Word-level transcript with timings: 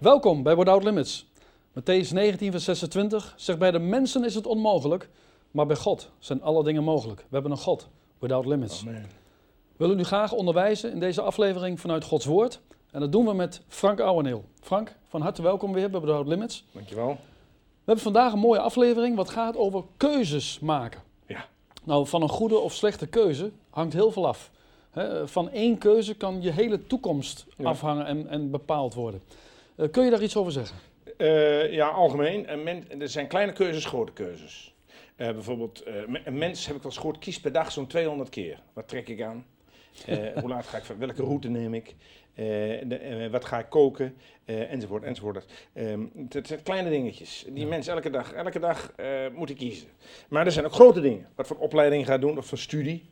Welkom 0.00 0.42
bij 0.42 0.56
Without 0.56 0.84
Limits. 0.84 1.26
Matthäus 1.80 2.12
19, 2.12 2.50
vers 2.50 2.64
26 2.64 3.34
zegt: 3.36 3.58
Bij 3.58 3.70
de 3.70 3.78
mensen 3.78 4.24
is 4.24 4.34
het 4.34 4.46
onmogelijk, 4.46 5.08
maar 5.50 5.66
bij 5.66 5.76
God 5.76 6.10
zijn 6.18 6.42
alle 6.42 6.64
dingen 6.64 6.84
mogelijk. 6.84 7.20
We 7.20 7.26
hebben 7.30 7.50
een 7.50 7.58
God, 7.58 7.88
Without 8.18 8.46
Limits. 8.46 8.80
Amen. 8.80 9.02
We 9.76 9.86
willen 9.86 9.98
u 9.98 10.04
graag 10.04 10.32
onderwijzen 10.32 10.92
in 10.92 11.00
deze 11.00 11.20
aflevering 11.22 11.80
vanuit 11.80 12.04
Gods 12.04 12.24
Woord. 12.24 12.60
En 12.90 13.00
dat 13.00 13.12
doen 13.12 13.26
we 13.26 13.32
met 13.34 13.62
Frank 13.68 14.00
Ouweneel. 14.00 14.44
Frank, 14.60 14.96
van 15.08 15.20
harte 15.20 15.42
welkom 15.42 15.72
weer 15.72 15.90
bij 15.90 16.00
Without 16.00 16.26
Limits. 16.26 16.64
Dankjewel. 16.72 17.08
We 17.10 17.16
hebben 17.84 18.04
vandaag 18.04 18.32
een 18.32 18.38
mooie 18.38 18.60
aflevering 18.60 19.16
wat 19.16 19.30
gaat 19.30 19.56
over 19.56 19.82
keuzes 19.96 20.58
maken. 20.58 21.02
Ja. 21.26 21.46
Nou, 21.84 22.06
van 22.06 22.22
een 22.22 22.28
goede 22.28 22.58
of 22.58 22.72
slechte 22.74 23.06
keuze 23.06 23.50
hangt 23.70 23.92
heel 23.92 24.10
veel 24.12 24.26
af. 24.26 24.50
Van 25.24 25.50
één 25.50 25.78
keuze 25.78 26.14
kan 26.14 26.42
je 26.42 26.50
hele 26.50 26.86
toekomst 26.86 27.46
Ja. 27.56 27.68
afhangen 27.68 28.06
en, 28.06 28.28
en 28.28 28.50
bepaald 28.50 28.94
worden. 28.94 29.22
Eh, 29.80 29.90
kun 29.90 30.04
je 30.04 30.10
daar 30.10 30.22
iets 30.22 30.36
over 30.36 30.52
zeggen? 30.52 30.76
Eh, 31.16 31.72
ja, 31.72 31.88
algemeen. 31.88 32.62
Men- 32.62 33.00
er 33.00 33.08
zijn 33.08 33.26
kleine 33.26 33.52
keuzes, 33.52 33.84
grote 33.84 34.12
keuzes. 34.12 34.74
Eh, 35.16 35.30
bijvoorbeeld, 35.32 35.84
me- 36.06 36.20
een 36.24 36.38
mens, 36.38 36.66
heb 36.66 36.76
ik 36.76 36.82
wel 36.82 36.90
eens 36.90 37.00
gehoord, 37.00 37.18
kiest 37.18 37.42
per 37.42 37.52
dag 37.52 37.72
zo'n 37.72 37.86
200 37.86 38.28
keer. 38.28 38.60
Wat 38.72 38.88
trek 38.88 39.08
ik 39.08 39.22
aan? 39.22 39.46
Hoe 40.40 40.48
laat 40.48 40.66
ga 40.66 40.76
ik, 40.76 40.84
van- 40.84 40.98
welke 40.98 41.22
route 41.22 41.48
neem 41.48 41.74
ik? 41.74 41.94
De- 42.34 43.28
wat 43.30 43.44
ga 43.44 43.58
ik 43.58 43.66
koken? 43.68 44.14
Enzovoort, 44.44 45.02
enzovoort. 45.02 45.44
Ehm, 45.72 46.06
het 46.28 46.46
zijn 46.46 46.62
kleine 46.62 46.90
dingetjes. 46.90 47.44
Die 47.48 47.66
mens 47.66 47.86
elke 47.86 48.10
dag, 48.10 48.32
elke 48.32 48.58
dag 48.58 48.92
moet 49.32 49.48
hij 49.48 49.56
kiezen. 49.58 49.88
Maar 50.28 50.46
er 50.46 50.52
zijn 50.52 50.64
ook 50.64 50.72
grote 50.72 51.00
dingen. 51.00 51.28
Wat 51.34 51.46
voor 51.46 51.56
opleiding 51.56 52.06
ga 52.06 52.18
doen 52.18 52.38
of 52.38 52.46
voor 52.46 52.58
studie. 52.58 53.04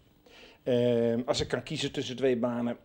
Ehm, 0.63 1.21
als 1.27 1.41
ik 1.41 1.49
kan 1.49 1.63
kiezen 1.63 1.93
tussen 1.93 2.17
twee 2.17 2.37
banen, 2.37 2.77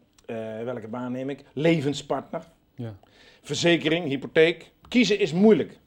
welke 0.64 0.88
baan 0.88 1.12
neem 1.12 1.30
ik? 1.30 1.44
Levenspartner 1.54 2.44
Ja. 2.76 2.96
verzekering, 3.42 4.08
hypotheek. 4.08 4.72
Kiezen 4.88 5.20
is 5.20 5.34
moeilijk. 5.34 5.78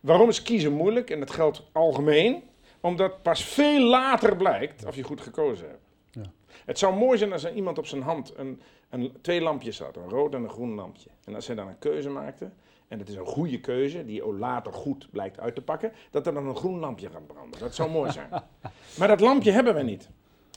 Waarom 0.00 0.28
is 0.28 0.42
kiezen 0.42 0.72
moeilijk? 0.72 1.10
En 1.10 1.18
dat 1.18 1.30
geldt 1.30 1.62
algemeen. 1.72 2.42
Omdat 2.80 3.22
pas 3.22 3.44
veel 3.44 3.80
later 3.80 4.36
blijkt 4.36 4.84
of 4.86 4.96
je 4.96 5.02
goed 5.02 5.20
gekozen 5.20 5.68
hebt. 5.68 5.82
Ja. 6.10 6.32
Het 6.64 6.78
zou 6.78 6.96
mooi 6.96 7.18
zijn 7.18 7.32
als 7.32 7.44
er 7.44 7.54
iemand 7.54 7.78
op 7.78 7.86
zijn 7.86 8.02
hand 8.02 8.32
een, 8.36 8.60
een, 8.90 9.12
twee 9.20 9.40
lampjes 9.40 9.78
had. 9.78 9.96
Een 9.96 10.08
rood 10.08 10.34
en 10.34 10.42
een 10.42 10.50
groen 10.50 10.74
lampje. 10.74 11.10
En 11.24 11.34
als 11.34 11.46
hij 11.46 11.56
dan 11.56 11.68
een 11.68 11.78
keuze 11.78 12.08
maakte. 12.08 12.50
En 12.88 12.98
het 12.98 13.08
is 13.08 13.14
een 13.14 13.26
goede 13.26 13.60
keuze, 13.60 14.04
die 14.04 14.22
ook 14.22 14.38
later 14.38 14.72
goed 14.72 15.08
blijkt 15.10 15.40
uit 15.40 15.54
te 15.54 15.62
pakken. 15.62 15.92
Dat 16.10 16.26
er 16.26 16.34
dan 16.34 16.46
een 16.46 16.56
groen 16.56 16.78
lampje 16.78 17.10
gaat 17.10 17.26
branden. 17.26 17.60
Dat 17.60 17.74
zou 17.74 17.90
mooi 17.90 18.12
zijn. 18.12 18.28
maar 18.98 19.08
dat 19.08 19.20
lampje 19.20 19.50
hebben 19.50 19.74
we 19.74 19.82
niet. 19.82 20.08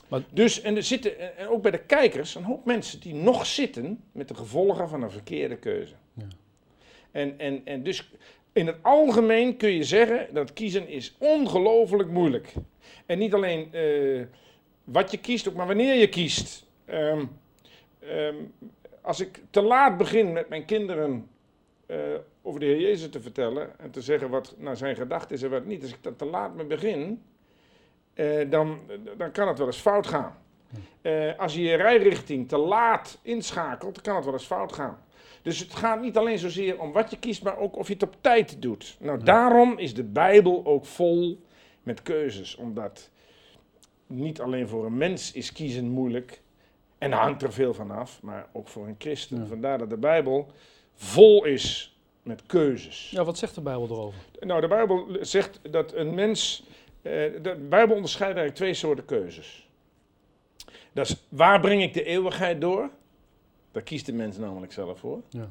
Maar- 0.08 0.22
Dus, 0.30 0.60
en 0.60 0.76
er 0.76 0.82
zitten, 0.82 1.36
en 1.36 1.48
ook 1.48 1.62
bij 1.62 1.70
de 1.70 1.78
kijkers, 1.86 2.34
een 2.34 2.44
hoop 2.44 2.64
mensen 2.64 3.00
die 3.00 3.14
nog 3.14 3.46
zitten 3.46 4.04
met 4.12 4.28
de 4.28 4.34
gevolgen 4.34 4.88
van 4.88 5.02
een 5.02 5.10
verkeerde 5.10 5.56
keuze. 5.56 5.94
Ja. 6.14 6.26
En, 7.10 7.38
en, 7.38 7.60
en 7.64 7.82
dus 7.82 8.10
in 8.52 8.66
het 8.66 8.76
algemeen 8.82 9.56
kun 9.56 9.70
je 9.70 9.84
zeggen 9.84 10.28
dat 10.34 10.52
kiezen 10.52 10.88
is 10.88 11.14
ongelooflijk 11.18 12.08
moeilijk. 12.10 12.52
En 13.06 13.18
niet 13.18 13.34
alleen 13.34 13.72
eh, 13.72 14.22
wat 14.84 15.10
je 15.10 15.18
kiest, 15.18 15.48
ook 15.48 15.54
maar 15.54 15.66
wanneer 15.66 15.94
je 15.94 16.08
kiest. 16.08 16.66
Ehm, 16.84 17.24
ehm, 17.98 18.34
als 19.00 19.20
ik 19.20 19.40
te 19.50 19.62
laat 19.62 19.96
begin 19.96 20.32
met 20.32 20.48
mijn 20.48 20.64
kinderen 20.64 21.28
eh, 21.86 21.98
over 22.42 22.60
de 22.60 22.66
Heer 22.66 22.80
Jezus 22.80 23.10
te 23.10 23.20
vertellen 23.20 23.78
en 23.78 23.90
te 23.90 24.00
zeggen 24.02 24.30
wat 24.30 24.54
naar 24.58 24.76
zijn 24.76 24.96
gedachten 24.96 25.36
is 25.36 25.42
en 25.42 25.50
wat 25.50 25.64
niet. 25.64 25.82
Als 25.82 25.90
ik 25.92 26.02
dat 26.02 26.18
te 26.18 26.24
laat 26.24 26.54
mee 26.54 26.66
begin, 26.66 27.22
eh, 28.16 28.50
dan, 28.50 28.78
dan 29.16 29.32
kan 29.32 29.48
het 29.48 29.58
wel 29.58 29.66
eens 29.66 29.76
fout 29.76 30.06
gaan. 30.06 30.36
Eh, 31.02 31.38
als 31.38 31.54
je 31.54 31.62
je 31.62 31.74
rijrichting 31.74 32.48
te 32.48 32.56
laat 32.56 33.18
inschakelt, 33.22 33.94
dan 33.94 34.02
kan 34.02 34.16
het 34.16 34.24
wel 34.24 34.34
eens 34.34 34.44
fout 34.44 34.72
gaan. 34.72 34.98
Dus 35.42 35.58
het 35.58 35.74
gaat 35.74 36.00
niet 36.00 36.16
alleen 36.16 36.38
zozeer 36.38 36.80
om 36.80 36.92
wat 36.92 37.10
je 37.10 37.18
kiest, 37.18 37.42
maar 37.42 37.58
ook 37.58 37.76
of 37.76 37.86
je 37.86 37.92
het 37.92 38.02
op 38.02 38.16
tijd 38.20 38.62
doet. 38.62 38.96
Nou, 39.00 39.22
daarom 39.22 39.78
is 39.78 39.94
de 39.94 40.04
Bijbel 40.04 40.64
ook 40.64 40.84
vol 40.84 41.42
met 41.82 42.02
keuzes. 42.02 42.56
Omdat 42.56 43.10
niet 44.06 44.40
alleen 44.40 44.68
voor 44.68 44.86
een 44.86 44.96
mens 44.96 45.32
is 45.32 45.52
kiezen 45.52 45.88
moeilijk. 45.88 46.40
En 46.98 47.10
daar 47.10 47.20
hangt 47.20 47.42
er 47.42 47.52
veel 47.52 47.74
van 47.74 47.90
af, 47.90 48.22
maar 48.22 48.46
ook 48.52 48.68
voor 48.68 48.86
een 48.86 48.96
christen. 48.98 49.38
Ja. 49.38 49.46
Vandaar 49.46 49.78
dat 49.78 49.90
de 49.90 49.96
Bijbel 49.96 50.50
vol 50.94 51.44
is 51.44 51.96
met 52.22 52.42
keuzes. 52.46 53.10
ja, 53.10 53.24
wat 53.24 53.38
zegt 53.38 53.54
de 53.54 53.60
Bijbel 53.60 53.86
erover? 53.90 54.20
Nou, 54.40 54.60
de 54.60 54.68
Bijbel 54.68 55.06
zegt 55.20 55.60
dat 55.70 55.94
een 55.94 56.14
mens. 56.14 56.64
Eh, 57.06 57.42
de 57.42 57.66
Bijbel 57.68 57.94
onderscheidt 57.94 58.36
eigenlijk 58.36 58.56
twee 58.56 58.74
soorten 58.74 59.04
keuzes. 59.04 59.68
Dat 60.92 61.08
is 61.08 61.16
waar 61.28 61.60
breng 61.60 61.82
ik 61.82 61.94
de 61.94 62.04
eeuwigheid 62.04 62.60
door? 62.60 62.90
Daar 63.72 63.82
kiest 63.82 64.06
de 64.06 64.12
mens 64.12 64.38
namelijk 64.38 64.72
zelf 64.72 64.98
voor. 64.98 65.22
Ja. 65.28 65.50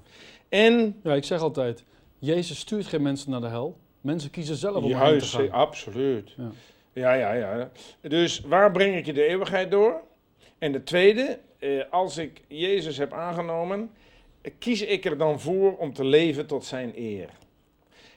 En. 0.50 1.00
Ja, 1.04 1.14
ik 1.14 1.24
zeg 1.24 1.42
altijd, 1.42 1.84
Jezus 2.20 2.60
stuurt 2.60 2.86
geen 2.86 3.02
mensen 3.02 3.32
naar 3.32 3.42
de 3.42 3.48
hel. 3.48 3.78
Mensen 4.02 4.30
kiezen 4.30 4.56
zelf 4.56 4.84
om 4.84 4.92
erheen 4.92 5.20
te 5.20 5.26
gaan. 5.26 5.52
absoluut. 5.52 6.34
Ja. 6.38 6.52
Ja, 6.94 7.14
ja, 7.14 7.34
ja. 7.34 7.72
Dus 8.02 8.40
waar 8.40 8.72
breng 8.72 8.96
ik 8.96 9.06
je 9.06 9.14
de 9.14 9.28
eeuwigheid 9.28 9.72
door? 9.72 10.02
En 10.58 10.72
de 10.72 10.84
tweede, 10.84 11.40
eh, 11.60 11.84
als 11.90 12.18
ik 12.18 12.42
Jezus 12.48 12.98
heb 12.98 13.14
aangenomen, 13.14 13.92
kies 14.60 14.82
ik 14.82 15.06
er 15.06 15.18
dan 15.18 15.40
voor 15.40 15.78
om 15.78 15.94
te 15.94 16.06
leven 16.06 16.46
tot 16.46 16.66
zijn 16.66 16.92
eer. 16.96 17.30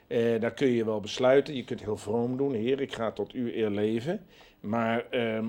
Eh 0.09 0.39
dat 0.39 0.53
kun 0.53 0.67
je 0.67 0.85
wel 0.85 0.99
besluiten. 0.99 1.55
Je 1.55 1.63
kunt 1.63 1.83
heel 1.83 1.97
vroom 1.97 2.37
doen. 2.37 2.53
Heer, 2.53 2.81
ik 2.81 2.93
ga 2.93 3.11
tot 3.11 3.31
uw 3.31 3.47
eer 3.47 3.69
leven. 3.69 4.25
Maar 4.59 5.05
ehm, 5.09 5.45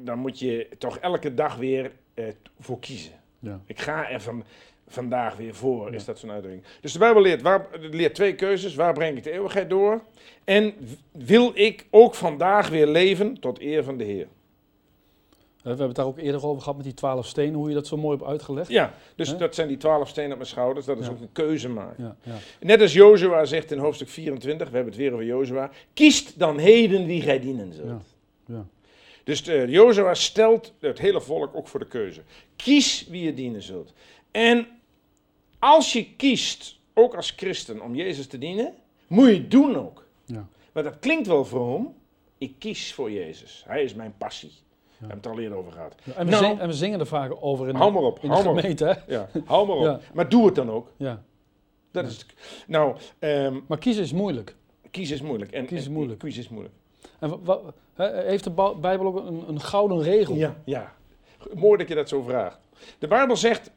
dan 0.00 0.18
moet 0.18 0.38
je 0.38 0.68
toch 0.78 0.98
elke 0.98 1.34
dag 1.34 1.56
weer 1.56 1.92
eh, 2.14 2.24
voor 2.58 2.78
kiezen. 2.78 3.12
Ja. 3.38 3.60
Ik 3.66 3.80
ga 3.80 4.08
er 4.10 4.20
van, 4.20 4.44
vandaag 4.88 5.36
weer 5.36 5.54
voor, 5.54 5.90
Ja. 5.90 5.96
is 5.96 6.04
dat 6.04 6.18
zo'n 6.18 6.30
uitdrukking. 6.30 6.64
Dus 6.80 6.92
de 6.92 6.98
Bijbel 6.98 7.22
leert, 7.22 7.42
waar, 7.42 7.66
leert 7.80 8.14
twee 8.14 8.34
keuzes. 8.34 8.74
Waar 8.74 8.92
breng 8.92 9.16
ik 9.16 9.22
de 9.24 9.30
eeuwigheid 9.30 9.70
door? 9.70 10.02
En 10.44 10.74
wil 11.12 11.50
ik 11.54 11.86
ook 11.90 12.14
vandaag 12.14 12.68
weer 12.68 12.86
leven 12.86 13.40
tot 13.40 13.60
eer 13.60 13.84
van 13.84 13.96
de 13.96 14.04
Heer? 14.04 14.26
We 15.62 15.68
hebben 15.68 15.86
het 15.86 15.96
daar 15.96 16.06
ook 16.06 16.18
eerder 16.18 16.46
over 16.46 16.60
gehad 16.62 16.76
met 16.76 16.84
die 16.84 16.94
twaalf 16.94 17.26
stenen, 17.26 17.54
hoe 17.54 17.68
je 17.68 17.74
dat 17.74 17.86
zo 17.86 17.96
mooi 17.96 18.16
hebt 18.16 18.28
uitgelegd. 18.30 18.68
Ja, 18.70 18.94
dus 19.14 19.36
dat 19.36 19.54
zijn 19.54 19.68
die 19.68 19.76
twaalf 19.76 20.08
stenen 20.08 20.30
op 20.30 20.36
mijn 20.36 20.48
schouders. 20.48 20.86
Dat 20.86 20.98
is 20.98 21.06
Ja. 21.06 21.12
ook 21.12 21.20
een 21.20 21.32
keuze 21.32 21.68
maken. 21.68 22.04
Ja, 22.04 22.16
ja. 22.32 22.38
Net 22.60 22.80
als 22.80 22.92
Jozua 22.92 23.44
zegt 23.44 23.70
in 23.72 23.78
hoofdstuk 23.78 24.08
24, 24.08 24.68
we 24.68 24.74
hebben 24.74 24.92
het 24.92 25.02
weer 25.02 25.12
over 25.12 25.24
Jozua. 25.24 25.70
Kiest 25.94 26.38
dan 26.38 26.58
heden 26.58 27.06
wie 27.06 27.22
gij 27.22 27.40
dienen 27.40 27.72
zult. 27.72 28.14
Dus 29.24 29.48
uh, 29.48 29.68
Jozua 29.68 30.14
stelt 30.14 30.72
het 30.80 30.98
hele 30.98 31.20
volk 31.20 31.56
ook 31.56 31.68
voor 31.68 31.80
de 31.80 31.86
keuze. 31.86 32.20
Kies 32.56 33.06
wie 33.08 33.22
je 33.24 33.34
dienen 33.34 33.62
zult. 33.62 33.92
En 34.30 34.66
als 35.58 35.92
je 35.92 36.06
kiest, 36.16 36.78
ook 36.94 37.14
als 37.14 37.30
christen, 37.36 37.82
om 37.82 37.94
Jezus 37.94 38.26
te 38.26 38.38
dienen, 38.38 38.74
moet 39.06 39.28
je 39.28 39.34
het 39.34 39.50
doen 39.50 39.76
ook. 39.76 40.06
Ja. 40.24 40.46
Maar 40.72 40.82
dat 40.82 40.98
klinkt 40.98 41.26
wel 41.26 41.44
vroom. 41.44 41.94
Ik 42.38 42.54
kies 42.58 42.92
voor 42.92 43.10
Jezus. 43.10 43.62
Hij 43.66 43.82
is 43.82 43.94
mijn 43.94 44.14
passie. 44.18 44.52
We 45.02 45.08
hebben 45.08 45.30
het 45.30 45.38
al 45.38 45.42
eerder 45.42 45.58
over 45.58 45.72
gehad. 45.72 45.94
En, 46.16 46.24
we 46.24 46.30
Nou. 46.30 46.44
zing- 46.44 46.58
en 46.60 46.66
we 46.66 46.72
zingen 46.74 47.00
er 47.00 47.06
vaak 47.06 47.32
over 47.40 47.68
in, 47.68 47.74
Hou 47.74 47.92
de, 47.92 47.98
maar 47.98 48.06
op, 48.08 48.14
in 48.18 48.28
de 48.28 48.34
hou 48.34 48.44
maar 48.44 48.52
op. 48.54 48.58
gemeente. 48.60 48.98
Ja, 49.06 49.28
hou 49.44 49.66
maar 49.66 49.76
op. 49.94 50.00
Maar 50.14 50.28
doe 50.28 50.46
het 50.46 50.54
dan 50.54 50.70
ook. 50.70 50.88
Ja. 50.96 51.22
Dat 51.90 52.04
is. 52.06 52.26
Nou, 52.66 52.96
ehm, 53.18 53.60
Maar 53.68 53.78
kiezen 53.78 54.02
is 54.02 54.12
moeilijk. 54.12 54.54
kiezen 54.90 55.16
is 55.16 55.22
moeilijk. 55.22 55.50
En, 55.50 55.60
Kiezen 55.60 55.76
is 55.78 55.86
en- 55.86 55.92
moeilijk. 55.92 56.18
Kiezen 56.18 56.42
is 56.42 56.48
moeilijk. 56.48 56.74
En 57.18 57.40
heeft 58.26 58.44
de 58.44 58.74
Bijbel 58.80 59.06
ook 59.06 59.16
een, 59.26 59.44
een 59.48 59.60
gouden 59.60 60.02
regel? 60.02 60.34
Ja, 60.34 60.56
ja. 60.64 60.92
Mooi 61.54 61.78
dat 61.78 61.88
je 61.88 61.94
dat 61.94 62.08
zo 62.08 62.22
vraagt. 62.22 62.58
De 62.98 63.08
Bijbel 63.08 63.36
zegt, 63.36 63.70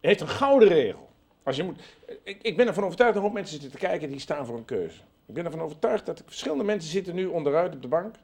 heeft 0.00 0.20
een 0.20 0.28
gouden 0.28 0.68
regel. 0.68 1.08
Als 1.42 1.56
je 1.56 1.62
moet, 1.62 1.80
ik, 2.24 2.38
ik 2.42 2.56
ben 2.56 2.66
ervan 2.66 2.84
overtuigd 2.84 3.14
dat 3.14 3.22
een 3.22 3.28
hoop 3.28 3.38
mensen 3.38 3.60
zitten 3.60 3.70
te 3.80 3.86
kijken 3.86 4.08
die 4.10 4.18
staan 4.20 4.46
voor 4.46 4.56
een 4.56 4.64
keuze. 4.64 5.00
Ik 5.26 5.34
ben 5.34 5.44
ervan 5.44 5.60
overtuigd 5.60 6.06
dat 6.06 6.22
verschillende 6.26 6.64
mensen 6.64 6.90
zitten 6.90 7.14
nu 7.14 7.26
onderuit 7.26 7.74
op 7.74 7.82
de 7.82 7.88
bank. 7.88 8.14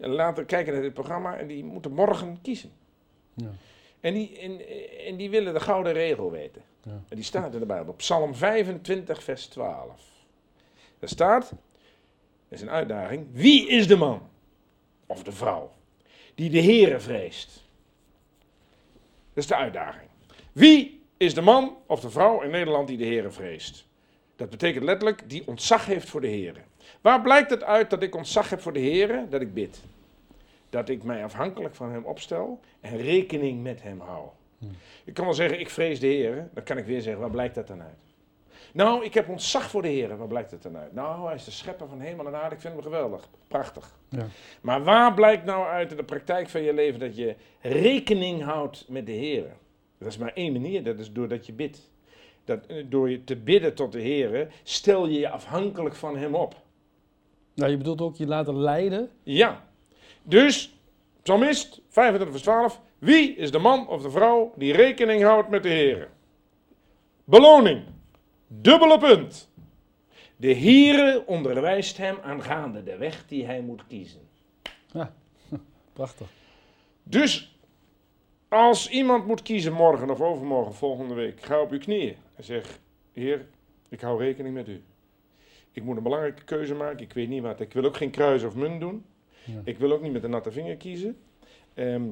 En 0.00 0.10
laten 0.10 0.46
kijken 0.46 0.72
naar 0.72 0.82
dit 0.82 0.94
programma 0.94 1.36
en 1.36 1.46
die 1.46 1.64
moeten 1.64 1.92
morgen 1.92 2.38
kiezen. 2.42 2.70
Ja. 3.34 3.50
En 4.00 4.14
die, 4.14 4.38
en, 4.38 4.60
en 5.06 5.16
die 5.16 5.30
willen 5.30 5.52
de 5.52 5.60
gouden 5.60 5.92
regel 5.92 6.30
weten. 6.30 6.62
Ja. 6.82 7.02
En 7.08 7.16
die 7.16 7.24
staat 7.24 7.54
in 7.54 7.60
de 7.60 7.66
Bijbel. 7.66 7.94
Psalm 7.94 8.34
25, 8.34 9.22
vers 9.22 9.46
12. 9.46 10.00
Daar 10.98 11.08
staat, 11.08 11.50
dat 11.50 11.58
is 12.48 12.60
een 12.60 12.70
uitdaging. 12.70 13.26
Wie 13.32 13.68
is 13.68 13.86
de 13.86 13.96
man 13.96 14.28
of 15.06 15.22
de 15.22 15.32
vrouw 15.32 15.72
die 16.34 16.50
de 16.50 16.62
Heere 16.62 17.00
vreest? 17.00 17.68
Dat 19.32 19.44
is 19.44 19.46
de 19.46 19.56
uitdaging. 19.56 20.08
Wie 20.52 21.04
is 21.16 21.34
de 21.34 21.40
man 21.40 21.76
of 21.86 22.00
de 22.00 22.10
vrouw 22.10 22.42
in 22.42 22.50
Nederland 22.50 22.88
die 22.88 22.96
de 22.96 23.04
Heere 23.04 23.30
vreest? 23.30 23.86
Dat 24.36 24.50
betekent 24.50 24.84
letterlijk 24.84 25.30
die 25.30 25.46
ontzag 25.46 25.86
heeft 25.86 26.08
voor 26.08 26.20
de 26.20 26.28
Heere. 26.28 26.60
Waar 27.00 27.20
blijkt 27.20 27.50
het 27.50 27.64
uit 27.64 27.90
dat 27.90 28.02
ik 28.02 28.14
ontzag 28.14 28.50
heb 28.50 28.60
voor 28.60 28.72
de 28.72 28.80
Heere? 28.80 29.26
Dat 29.28 29.40
ik 29.40 29.54
bid. 29.54 29.80
Dat 30.70 30.88
ik 30.88 31.02
mij 31.02 31.24
afhankelijk 31.24 31.74
van 31.74 31.90
hem 31.90 32.04
opstel 32.04 32.60
en 32.80 32.96
rekening 32.96 33.62
met 33.62 33.82
hem 33.82 34.00
hou. 34.00 34.28
Ik 35.04 35.14
kan 35.14 35.24
wel 35.24 35.34
zeggen, 35.34 35.60
ik 35.60 35.70
vrees 35.70 36.00
de 36.00 36.06
Heer. 36.06 36.48
Dan 36.54 36.64
kan 36.64 36.78
ik 36.78 36.84
weer 36.84 37.00
zeggen, 37.00 37.20
waar 37.20 37.30
blijkt 37.30 37.54
dat 37.54 37.66
dan 37.66 37.82
uit? 37.82 37.98
Nou, 38.72 39.04
ik 39.04 39.14
heb 39.14 39.28
ontzag 39.28 39.70
voor 39.70 39.82
de 39.82 39.88
Heer. 39.88 40.16
Waar 40.16 40.28
blijkt 40.28 40.50
dat 40.50 40.62
dan 40.62 40.76
uit? 40.76 40.92
Nou, 40.92 41.26
hij 41.26 41.34
is 41.34 41.44
de 41.44 41.50
schepper 41.50 41.88
van 41.88 42.00
hemel 42.00 42.26
en 42.26 42.34
aarde. 42.34 42.54
Ik 42.54 42.60
vind 42.60 42.74
hem 42.74 42.82
geweldig. 42.82 43.28
Prachtig. 43.48 43.94
Ja. 44.08 44.26
Maar 44.60 44.84
waar 44.84 45.14
blijkt 45.14 45.44
nou 45.44 45.66
uit 45.66 45.90
in 45.90 45.96
de 45.96 46.04
praktijk 46.04 46.48
van 46.48 46.62
je 46.62 46.72
leven 46.72 47.00
dat 47.00 47.16
je 47.16 47.34
rekening 47.60 48.42
houdt 48.42 48.84
met 48.88 49.06
de 49.06 49.12
Heer? 49.12 49.46
Dat 49.98 50.08
is 50.08 50.18
maar 50.18 50.32
één 50.34 50.52
manier. 50.52 50.84
Dat 50.84 50.98
is 50.98 51.12
doordat 51.12 51.46
je 51.46 51.52
bidt. 51.52 51.90
Dat, 52.44 52.66
eh, 52.66 52.84
door 52.88 53.10
je 53.10 53.24
te 53.24 53.36
bidden 53.36 53.74
tot 53.74 53.92
de 53.92 54.00
Heer, 54.00 54.52
stel 54.62 55.06
je 55.06 55.18
je 55.18 55.28
afhankelijk 55.28 55.94
van 55.94 56.16
Hem 56.16 56.34
op. 56.34 56.54
Nou, 57.54 57.70
je 57.70 57.76
bedoelt 57.76 58.00
ook 58.00 58.16
je 58.16 58.26
laten 58.26 58.56
leiden. 58.56 59.10
Ja. 59.22 59.68
Dus, 60.22 60.78
psalmist 61.22 61.80
25 61.88 62.30
vers 62.30 62.42
12. 62.42 62.80
Wie 62.98 63.34
is 63.36 63.50
de 63.50 63.58
man 63.58 63.88
of 63.88 64.02
de 64.02 64.10
vrouw 64.10 64.52
die 64.56 64.72
rekening 64.72 65.22
houdt 65.22 65.48
met 65.48 65.62
de 65.62 65.68
Heer? 65.68 66.08
Beloning. 67.24 67.82
Dubbele 68.46 68.98
punt. 68.98 69.50
De 70.36 70.54
Heere 70.54 71.22
onderwijst 71.26 71.96
hem 71.96 72.18
aangaande 72.22 72.82
de 72.82 72.96
weg 72.96 73.26
die 73.26 73.44
hij 73.44 73.60
moet 73.60 73.86
kiezen. 73.86 74.20
Prachtig. 75.92 76.28
Dus 77.02 77.58
als 78.48 78.88
iemand 78.88 79.26
moet 79.26 79.42
kiezen 79.42 79.72
morgen 79.72 80.10
of 80.10 80.20
overmorgen, 80.20 80.74
volgende 80.74 81.14
week, 81.14 81.42
ga 81.42 81.60
op 81.60 81.70
uw 81.70 81.78
knieën 81.78 82.16
en 82.36 82.44
zeg: 82.44 82.78
Heer, 83.12 83.46
ik 83.88 84.00
hou 84.00 84.18
rekening 84.18 84.54
met 84.54 84.68
u. 84.68 84.82
Ik 85.72 85.84
moet 85.84 85.96
een 85.96 86.02
belangrijke 86.02 86.44
keuze 86.44 86.74
maken. 86.74 87.00
Ik 87.00 87.12
weet 87.12 87.28
niet 87.28 87.42
wat. 87.42 87.60
Ik 87.60 87.72
wil 87.72 87.84
ook 87.84 87.96
geen 87.96 88.10
kruis 88.10 88.42
of 88.42 88.54
munt 88.54 88.80
doen. 88.80 89.04
Ja. 89.44 89.60
Ik 89.64 89.78
wil 89.78 89.92
ook 89.92 90.02
niet 90.02 90.12
met 90.12 90.24
een 90.24 90.30
natte 90.30 90.50
vinger 90.50 90.76
kiezen. 90.76 91.16
Ehm, 91.74 92.02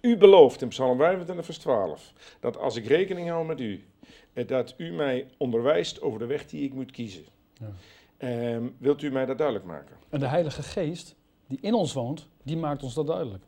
u 0.00 0.16
belooft 0.16 0.62
in 0.62 0.68
Psalm 0.68 0.98
25, 0.98 1.44
vers 1.44 1.58
12 1.58 2.12
dat 2.40 2.56
als 2.56 2.76
ik 2.76 2.86
rekening 2.86 3.28
hou 3.28 3.46
met 3.46 3.60
u, 3.60 3.84
eh, 4.32 4.46
dat 4.46 4.74
u 4.76 4.92
mij 4.92 5.26
onderwijst 5.36 6.00
over 6.02 6.18
de 6.18 6.26
weg 6.26 6.46
die 6.46 6.64
ik 6.64 6.74
moet 6.74 6.90
kiezen. 6.90 7.24
Ja. 7.52 7.72
Ehm, 8.16 8.68
wilt 8.78 9.02
u 9.02 9.10
mij 9.10 9.26
dat 9.26 9.38
duidelijk 9.38 9.66
maken? 9.66 9.96
En 10.08 10.20
de 10.20 10.26
Heilige 10.26 10.62
Geest, 10.62 11.14
die 11.46 11.58
in 11.60 11.74
ons 11.74 11.92
woont, 11.92 12.28
die 12.42 12.56
maakt 12.56 12.82
ons 12.82 12.94
dat 12.94 13.06
duidelijk. 13.06 13.44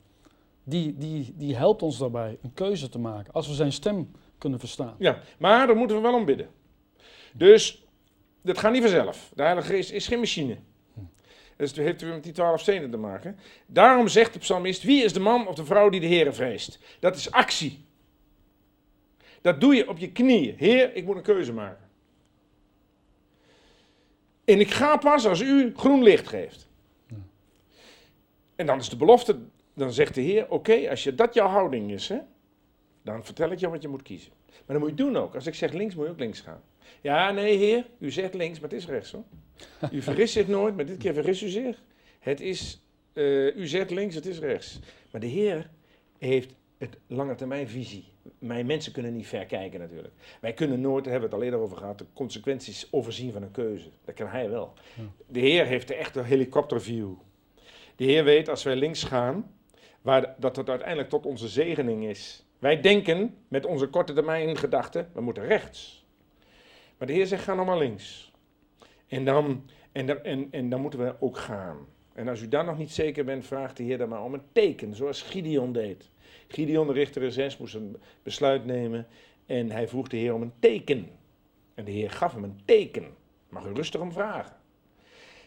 Die, 0.64 0.96
die, 0.98 1.34
die 1.36 1.56
helpt 1.56 1.82
ons 1.82 1.98
daarbij 1.98 2.38
een 2.42 2.54
keuze 2.54 2.88
te 2.88 2.98
maken. 2.98 3.32
Als 3.32 3.48
we 3.48 3.54
zijn 3.54 3.72
stem 3.72 4.10
kunnen 4.38 4.58
verstaan. 4.58 4.94
Ja, 4.98 5.18
maar 5.38 5.66
daar 5.66 5.76
moeten 5.76 5.96
we 5.96 6.02
wel 6.02 6.14
om 6.14 6.24
bidden. 6.24 6.48
Dus, 7.32 7.81
dat 8.42 8.58
gaat 8.58 8.72
niet 8.72 8.82
vanzelf. 8.82 9.30
De 9.34 9.42
Heilige 9.42 9.66
Geest 9.66 9.90
is 9.90 10.06
geen 10.06 10.18
machine. 10.18 10.56
Dus 11.56 11.70
het 11.70 11.80
heeft 11.80 12.00
weer 12.00 12.12
met 12.12 12.22
die 12.22 12.32
twaalf 12.32 12.60
stenen 12.60 12.90
te 12.90 12.96
maken. 12.96 13.38
Daarom 13.66 14.08
zegt 14.08 14.32
de 14.32 14.38
psalmist, 14.38 14.82
wie 14.82 15.04
is 15.04 15.12
de 15.12 15.20
man 15.20 15.46
of 15.46 15.54
de 15.54 15.64
vrouw 15.64 15.88
die 15.88 16.00
de 16.00 16.06
Heer 16.06 16.34
vreest? 16.34 16.78
Dat 17.00 17.16
is 17.16 17.30
actie. 17.30 17.84
Dat 19.40 19.60
doe 19.60 19.74
je 19.74 19.88
op 19.88 19.98
je 19.98 20.12
knieën. 20.12 20.54
Heer, 20.56 20.94
ik 20.94 21.04
moet 21.04 21.16
een 21.16 21.22
keuze 21.22 21.52
maken. 21.52 21.90
En 24.44 24.60
ik 24.60 24.70
ga 24.70 24.96
pas 24.96 25.26
als 25.26 25.40
u 25.40 25.72
groen 25.76 26.02
licht 26.02 26.28
geeft. 26.28 26.68
En 28.56 28.66
dan 28.66 28.78
is 28.78 28.88
de 28.88 28.96
belofte, 28.96 29.38
dan 29.74 29.92
zegt 29.92 30.14
de 30.14 30.20
Heer, 30.20 30.50
oké, 30.50 30.90
als 30.90 31.04
je 31.04 31.14
dat 31.14 31.34
jouw 31.34 31.48
houding 31.48 31.90
is, 31.90 32.08
hè, 32.08 32.18
dan 33.02 33.24
vertel 33.24 33.50
ik 33.50 33.58
je 33.58 33.68
wat 33.68 33.82
je 33.82 33.88
moet 33.88 34.02
kiezen. 34.02 34.32
Maar 34.46 34.62
dan 34.66 34.78
moet 34.78 34.88
je 34.88 35.04
doen 35.04 35.16
ook. 35.16 35.34
Als 35.34 35.46
ik 35.46 35.54
zeg 35.54 35.72
links, 35.72 35.94
moet 35.94 36.04
je 36.04 36.10
ook 36.10 36.18
links 36.18 36.40
gaan. 36.40 36.62
Ja, 37.00 37.30
nee, 37.30 37.56
Heer, 37.56 37.86
u 37.98 38.10
zegt 38.10 38.34
links, 38.34 38.60
maar 38.60 38.70
het 38.70 38.78
is 38.78 38.86
rechts 38.86 39.12
hoor. 39.12 39.24
U 39.92 40.02
vergist 40.12 40.32
zich 40.32 40.48
nooit, 40.48 40.76
maar 40.76 40.86
dit 40.86 40.98
keer 40.98 41.14
vergist 41.14 41.42
u 41.42 41.48
zich. 41.48 41.82
Het 42.18 42.40
is, 42.40 42.82
eh, 43.12 43.56
u 43.56 43.66
zegt 43.66 43.90
links, 43.90 44.14
het 44.14 44.26
is 44.26 44.38
rechts. 44.38 44.78
Maar 45.10 45.20
de 45.20 45.26
Heer 45.26 45.70
heeft 46.18 46.54
het 46.78 46.98
lange 47.06 47.34
termijn 47.34 47.68
visie. 47.68 48.04
Wij 48.38 48.64
mensen 48.64 48.92
kunnen 48.92 49.12
niet 49.12 49.26
ver 49.26 49.46
kijken 49.46 49.80
natuurlijk. 49.80 50.14
Wij 50.40 50.52
kunnen 50.52 50.80
nooit, 50.80 51.04
daar 51.04 51.12
hebben 51.12 51.30
we 51.30 51.36
het 51.36 51.44
al 51.44 51.50
eerder 51.52 51.66
over 51.66 51.76
gehad, 51.76 51.98
de 51.98 52.04
consequenties 52.14 52.88
overzien 52.90 53.32
van 53.32 53.42
een 53.42 53.50
keuze. 53.50 53.88
Dat 54.04 54.14
kan 54.14 54.26
hij 54.26 54.50
wel. 54.50 54.72
De 55.26 55.40
Heer 55.40 55.66
heeft 55.66 55.88
de 55.88 55.94
echte 55.94 56.22
helikopterview. 56.22 57.12
De 57.96 58.04
Heer 58.04 58.24
weet 58.24 58.48
als 58.48 58.62
wij 58.62 58.76
links 58.76 59.04
gaan, 59.04 59.54
waar, 60.00 60.34
dat 60.38 60.56
het 60.56 60.68
uiteindelijk 60.68 61.08
tot 61.08 61.26
onze 61.26 61.48
zegening 61.48 62.04
is. 62.04 62.44
Wij 62.58 62.80
denken 62.80 63.36
met 63.48 63.66
onze 63.66 63.86
korte 63.86 64.12
termijn 64.12 64.56
gedachten, 64.56 65.10
we 65.14 65.20
moeten 65.20 65.46
rechts. 65.46 66.01
Maar 67.02 67.10
de 67.10 67.16
Heer 67.16 67.26
zegt, 67.26 67.44
ga 67.44 67.54
nog 67.54 67.66
maar 67.66 67.78
links. 67.78 68.32
En 69.08 69.24
dan, 69.24 69.62
en, 69.92 70.06
dan, 70.06 70.22
en, 70.22 70.48
en 70.50 70.68
dan 70.68 70.80
moeten 70.80 71.04
we 71.04 71.14
ook 71.20 71.38
gaan. 71.38 71.76
En 72.12 72.28
als 72.28 72.42
u 72.42 72.48
daar 72.48 72.64
nog 72.64 72.78
niet 72.78 72.90
zeker 72.90 73.24
bent, 73.24 73.46
vraagt 73.46 73.76
de 73.76 73.82
Heer 73.82 73.98
dan 73.98 74.08
maar 74.08 74.24
om 74.24 74.34
een 74.34 74.42
teken, 74.52 74.94
zoals 74.94 75.22
Gideon 75.22 75.72
deed. 75.72 76.10
Gideon, 76.48 76.86
de 76.86 76.92
richter 76.92 77.22
in 77.22 77.32
zes, 77.32 77.56
moest 77.56 77.74
een 77.74 77.96
besluit 78.22 78.64
nemen 78.64 79.06
en 79.46 79.70
hij 79.70 79.88
vroeg 79.88 80.08
de 80.08 80.16
Heer 80.16 80.34
om 80.34 80.42
een 80.42 80.52
teken. 80.58 81.08
En 81.74 81.84
de 81.84 81.90
Heer 81.90 82.10
gaf 82.10 82.32
hem 82.32 82.44
een 82.44 82.60
teken. 82.64 83.06
Mag 83.48 83.66
u 83.66 83.72
rustig 83.72 84.00
om 84.00 84.12
vragen. 84.12 84.56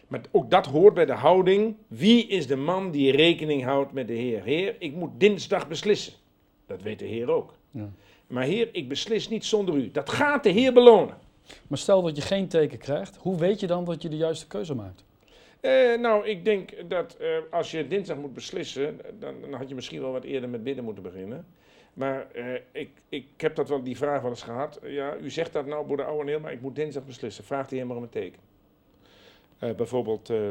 Maar 0.08 0.20
ook 0.30 0.50
dat 0.50 0.66
hoort 0.66 0.94
bij 0.94 1.06
de 1.06 1.12
houding. 1.12 1.76
Wie 1.86 2.26
is 2.26 2.46
de 2.46 2.56
man 2.56 2.90
die 2.90 3.12
rekening 3.12 3.64
houdt 3.64 3.92
met 3.92 4.06
de 4.06 4.14
Heer? 4.14 4.42
Heer, 4.42 4.76
ik 4.78 4.94
moet 4.94 5.20
dinsdag 5.20 5.68
beslissen. 5.68 6.12
Dat 6.66 6.82
weet 6.82 6.98
de 6.98 7.06
Heer 7.06 7.30
ook. 7.30 7.54
Ja. 7.70 7.90
Maar 8.26 8.44
Heer, 8.44 8.68
ik 8.72 8.88
beslis 8.88 9.28
niet 9.28 9.44
zonder 9.44 9.74
u. 9.74 9.90
Dat 9.90 10.10
gaat 10.10 10.42
de 10.42 10.50
Heer 10.50 10.72
belonen. 10.72 11.24
Maar 11.68 11.78
stel 11.78 12.02
dat 12.02 12.16
je 12.16 12.22
geen 12.22 12.48
teken 12.48 12.78
krijgt, 12.78 13.16
hoe 13.16 13.38
weet 13.38 13.60
je 13.60 13.66
dan 13.66 13.84
dat 13.84 14.02
je 14.02 14.08
de 14.08 14.16
juiste 14.16 14.46
keuze 14.46 14.74
maakt? 14.74 15.04
Eh, 15.60 15.98
nou, 15.98 16.26
ik 16.26 16.44
denk 16.44 16.72
dat 16.88 17.16
eh, 17.16 17.28
als 17.50 17.70
je 17.70 17.88
dinsdag 17.88 18.16
moet 18.16 18.34
beslissen, 18.34 19.00
dan, 19.18 19.34
dan 19.40 19.52
had 19.52 19.68
je 19.68 19.74
misschien 19.74 20.00
wel 20.00 20.12
wat 20.12 20.24
eerder 20.24 20.48
met 20.48 20.62
bidden 20.64 20.84
moeten 20.84 21.02
beginnen. 21.02 21.46
Maar 21.96 22.30
eh, 22.32 22.54
ik, 22.72 22.90
ik 23.08 23.26
heb 23.36 23.54
dat 23.54 23.68
wel, 23.68 23.82
die 23.82 23.96
vraag 23.96 24.20
wel 24.20 24.30
eens 24.30 24.42
gehad. 24.42 24.80
Ja, 24.82 25.16
u 25.16 25.30
zegt 25.30 25.52
dat 25.52 25.66
nou, 25.66 25.84
broeder 25.84 26.06
Ouweneel, 26.06 26.40
maar 26.40 26.52
ik 26.52 26.60
moet 26.60 26.74
dinsdag 26.74 27.04
beslissen. 27.04 27.44
Vraagt 27.44 27.70
Heer 27.70 27.86
maar 27.86 27.96
om 27.96 28.02
een 28.02 28.08
teken. 28.08 28.40
Eh, 29.58 29.74
bijvoorbeeld, 29.74 30.30
eh, 30.30 30.50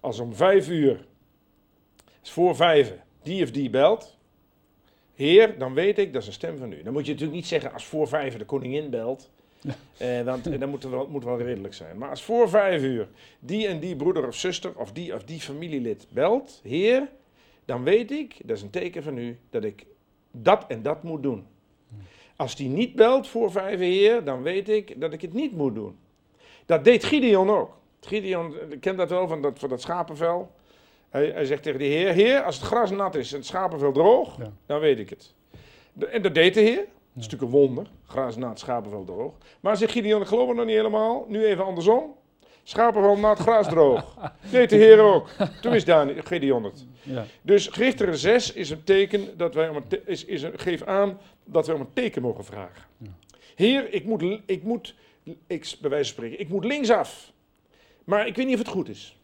als 0.00 0.18
om 0.18 0.34
vijf 0.34 0.68
uur, 0.68 1.06
is 2.22 2.30
voor 2.30 2.56
vijven, 2.56 3.02
die 3.22 3.42
of 3.42 3.50
die 3.50 3.70
belt. 3.70 4.16
Heer, 5.14 5.58
dan 5.58 5.74
weet 5.74 5.98
ik, 5.98 6.12
dat 6.12 6.22
is 6.22 6.28
een 6.28 6.34
stem 6.34 6.58
van 6.58 6.72
u. 6.72 6.82
Dan 6.82 6.92
moet 6.92 7.06
je 7.06 7.12
natuurlijk 7.12 7.38
niet 7.38 7.48
zeggen 7.48 7.72
als 7.72 7.84
voor 7.84 8.08
vijven 8.08 8.38
de 8.38 8.44
koningin 8.44 8.90
belt. 8.90 9.30
Eh, 9.96 10.22
want 10.22 10.46
eh, 10.46 10.60
dat 10.60 10.68
moet 10.68 10.84
wel, 10.84 11.06
moet 11.08 11.24
wel 11.24 11.38
redelijk 11.38 11.74
zijn. 11.74 11.98
Maar 11.98 12.10
als 12.10 12.22
voor 12.22 12.48
vijf 12.48 12.82
uur 12.82 13.08
die 13.40 13.66
en 13.66 13.80
die 13.80 13.96
broeder 13.96 14.26
of 14.26 14.34
zuster 14.34 14.72
of 14.76 14.92
die 14.92 15.14
of 15.14 15.24
die 15.24 15.40
familielid 15.40 16.06
belt, 16.10 16.60
Heer, 16.62 17.08
dan 17.64 17.82
weet 17.82 18.10
ik, 18.10 18.36
dat 18.44 18.56
is 18.56 18.62
een 18.62 18.70
teken 18.70 19.02
van 19.02 19.18
u, 19.18 19.38
dat 19.50 19.64
ik 19.64 19.86
dat 20.30 20.64
en 20.68 20.82
dat 20.82 21.02
moet 21.02 21.22
doen. 21.22 21.46
Als 22.36 22.56
die 22.56 22.68
niet 22.68 22.94
belt 22.94 23.28
voor 23.28 23.50
vijf 23.50 23.78
Heer, 23.78 24.24
dan 24.24 24.42
weet 24.42 24.68
ik 24.68 25.00
dat 25.00 25.12
ik 25.12 25.20
het 25.20 25.32
niet 25.32 25.52
moet 25.56 25.74
doen. 25.74 25.96
Dat 26.66 26.84
deed 26.84 27.04
Gideon 27.04 27.50
ook. 27.50 27.78
Gideon 28.00 28.54
eh, 28.58 28.80
kent 28.80 28.98
dat 28.98 29.10
wel 29.10 29.28
van 29.28 29.42
dat, 29.42 29.58
van 29.58 29.68
dat 29.68 29.80
schapenvel. 29.80 30.50
Hij, 31.08 31.26
hij 31.26 31.44
zegt 31.44 31.62
tegen 31.62 31.78
de 31.78 31.84
Heer: 31.84 32.12
Heer, 32.12 32.42
als 32.42 32.56
het 32.56 32.64
gras 32.64 32.90
nat 32.90 33.14
is 33.14 33.30
en 33.32 33.38
het 33.38 33.46
schapenvel 33.46 33.92
droog, 33.92 34.38
Ja. 34.38 34.52
dan 34.66 34.80
weet 34.80 34.98
ik 34.98 35.10
het. 35.10 35.34
En 36.10 36.22
dat 36.22 36.34
deed 36.34 36.54
de 36.54 36.60
Heer. 36.60 36.84
Dat 37.12 37.22
is 37.24 37.28
natuurlijk 37.30 37.42
een 37.52 37.58
wonder. 37.58 37.86
Gras 38.06 38.36
nat, 38.36 38.58
schapenvel 38.58 39.04
droog. 39.04 39.32
Maar 39.60 39.76
zegt 39.76 39.92
Gideon, 39.92 40.20
ik 40.20 40.26
geloof 40.26 40.48
het 40.48 40.56
nog 40.56 40.66
niet 40.66 40.74
helemaal. 40.76 41.24
Nu 41.28 41.44
even 41.44 41.64
andersom. 41.64 42.14
Schapenvel 42.62 43.16
nat, 43.16 43.38
gras 43.38 43.68
droog. 43.68 44.16
Deed 44.52 44.70
de 44.70 44.76
Heer 44.76 45.00
ook. 45.00 45.28
Toen 45.60 45.74
is 45.74 45.84
Daniel, 45.84 46.22
Gideon 46.22 46.64
het. 46.64 46.84
Ja. 47.02 47.24
Dus 47.42 47.70
Richter 47.70 48.18
6 48.18 48.52
is 48.52 48.70
een 48.70 48.84
teken 48.84 49.36
dat 49.36 49.54
wij 49.54 49.68
om 49.68 49.76
een 49.76 49.86
te- 49.88 50.02
is, 50.06 50.24
is 50.24 50.42
een, 50.42 50.58
geeft 50.58 50.86
aan 50.86 51.18
dat 51.44 51.66
wij 51.66 51.74
om 51.74 51.80
een 51.80 51.92
teken 51.92 52.22
mogen 52.22 52.44
vragen. 52.44 52.82
Ja. 52.96 53.10
Heer, 53.54 53.92
ik 53.92 54.04
moet, 54.04 54.22
ik 54.46 54.62
moet, 54.62 54.94
ik, 55.46 55.74
bij 55.80 55.90
wijze 55.90 56.14
van 56.14 56.24
spreken, 56.24 56.40
ik 56.40 56.48
moet 56.48 56.64
linksaf. 56.64 57.32
Maar 58.04 58.26
ik 58.26 58.36
weet 58.36 58.46
niet 58.46 58.54
of 58.54 58.60
het 58.60 58.70
goed 58.70 58.88
is. 58.88 59.16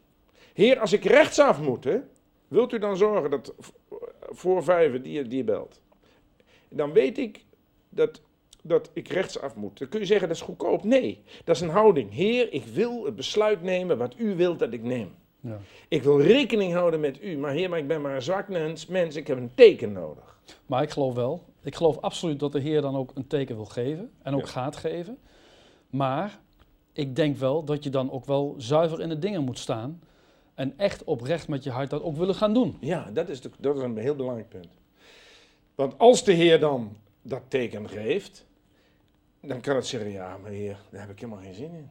Heer, 0.52 0.78
als 0.78 0.92
ik 0.92 1.04
rechtsaf 1.04 1.60
moet, 1.60 1.84
hè, 1.84 1.96
wilt 2.48 2.72
u 2.72 2.78
dan 2.78 2.96
zorgen 2.96 3.30
dat 3.30 3.54
voor 4.30 4.64
vijven 4.64 5.02
die, 5.02 5.12
je- 5.12 5.28
die 5.28 5.44
belt. 5.44 5.80
Dan 6.68 6.92
weet 6.92 7.18
ik 7.18 7.44
dat, 7.96 8.20
dat 8.62 8.90
ik 8.92 9.08
rechtsaf 9.08 9.54
moet. 9.54 9.78
Dan 9.78 9.88
kun 9.88 10.00
je 10.00 10.06
zeggen 10.06 10.28
dat 10.28 10.36
is 10.36 10.42
goedkoop. 10.42 10.84
Nee, 10.84 11.22
dat 11.44 11.56
is 11.56 11.62
een 11.62 11.68
houding. 11.68 12.12
Heer, 12.12 12.52
ik 12.52 12.64
wil 12.64 13.04
het 13.04 13.16
besluit 13.16 13.62
nemen 13.62 13.98
wat 13.98 14.14
u 14.18 14.36
wilt 14.36 14.58
dat 14.58 14.72
ik 14.72 14.82
neem. 14.82 15.14
Ja. 15.40 15.58
Ik 15.88 16.02
wil 16.02 16.20
rekening 16.20 16.72
houden 16.72 17.00
met 17.00 17.22
u, 17.22 17.36
maar 17.38 17.52
heer, 17.52 17.68
maar 17.68 17.78
ik 17.78 17.88
ben 17.88 18.00
maar 18.00 18.14
een 18.14 18.22
zwak 18.22 18.48
mens. 18.48 18.86
Mens, 18.86 19.16
ik 19.16 19.26
heb 19.26 19.36
een 19.36 19.50
teken 19.54 19.92
nodig. 19.92 20.38
Maar 20.66 20.82
ik 20.82 20.90
geloof 20.90 21.14
wel, 21.14 21.44
ik 21.62 21.74
geloof 21.74 21.98
absoluut 22.00 22.40
dat 22.40 22.52
de 22.52 22.60
Heer 22.60 22.80
dan 22.80 22.96
ook 22.96 23.10
een 23.14 23.26
teken 23.26 23.56
wil 23.56 23.64
geven 23.64 24.10
en 24.22 24.34
ook 24.34 24.40
Ja. 24.40 24.46
gaat 24.46 24.76
geven. 24.76 25.18
Maar 25.90 26.38
ik 26.92 27.16
denk 27.16 27.36
wel 27.36 27.64
dat 27.64 27.84
je 27.84 27.90
dan 27.90 28.10
ook 28.10 28.24
wel 28.24 28.54
zuiver 28.58 29.00
in 29.00 29.08
de 29.08 29.18
dingen 29.18 29.42
moet 29.44 29.58
staan 29.58 30.00
en 30.54 30.74
echt 30.76 31.04
oprecht 31.04 31.48
met 31.48 31.64
je 31.64 31.70
hart 31.70 31.90
dat 31.90 32.02
ook 32.02 32.16
willen 32.16 32.34
gaan 32.34 32.54
doen. 32.54 32.76
Ja, 32.80 33.10
dat 33.12 33.28
is, 33.28 33.40
de, 33.40 33.50
dat 33.58 33.76
is 33.76 33.82
een 33.82 33.96
heel 33.96 34.14
belangrijk 34.16 34.48
punt. 34.48 34.68
Want 35.74 35.98
als 35.98 36.24
de 36.24 36.32
heer 36.32 36.60
dan 36.60 36.96
dat 37.28 37.42
teken 37.48 37.88
geeft, 37.88 38.46
dan 39.40 39.60
kan 39.60 39.76
het 39.76 39.86
zeggen, 39.86 40.10
ja, 40.10 40.36
maar 40.36 40.50
heer, 40.50 40.78
daar 40.90 41.00
heb 41.00 41.10
ik 41.10 41.20
helemaal 41.20 41.42
geen 41.42 41.54
zin 41.54 41.74
in. 41.74 41.90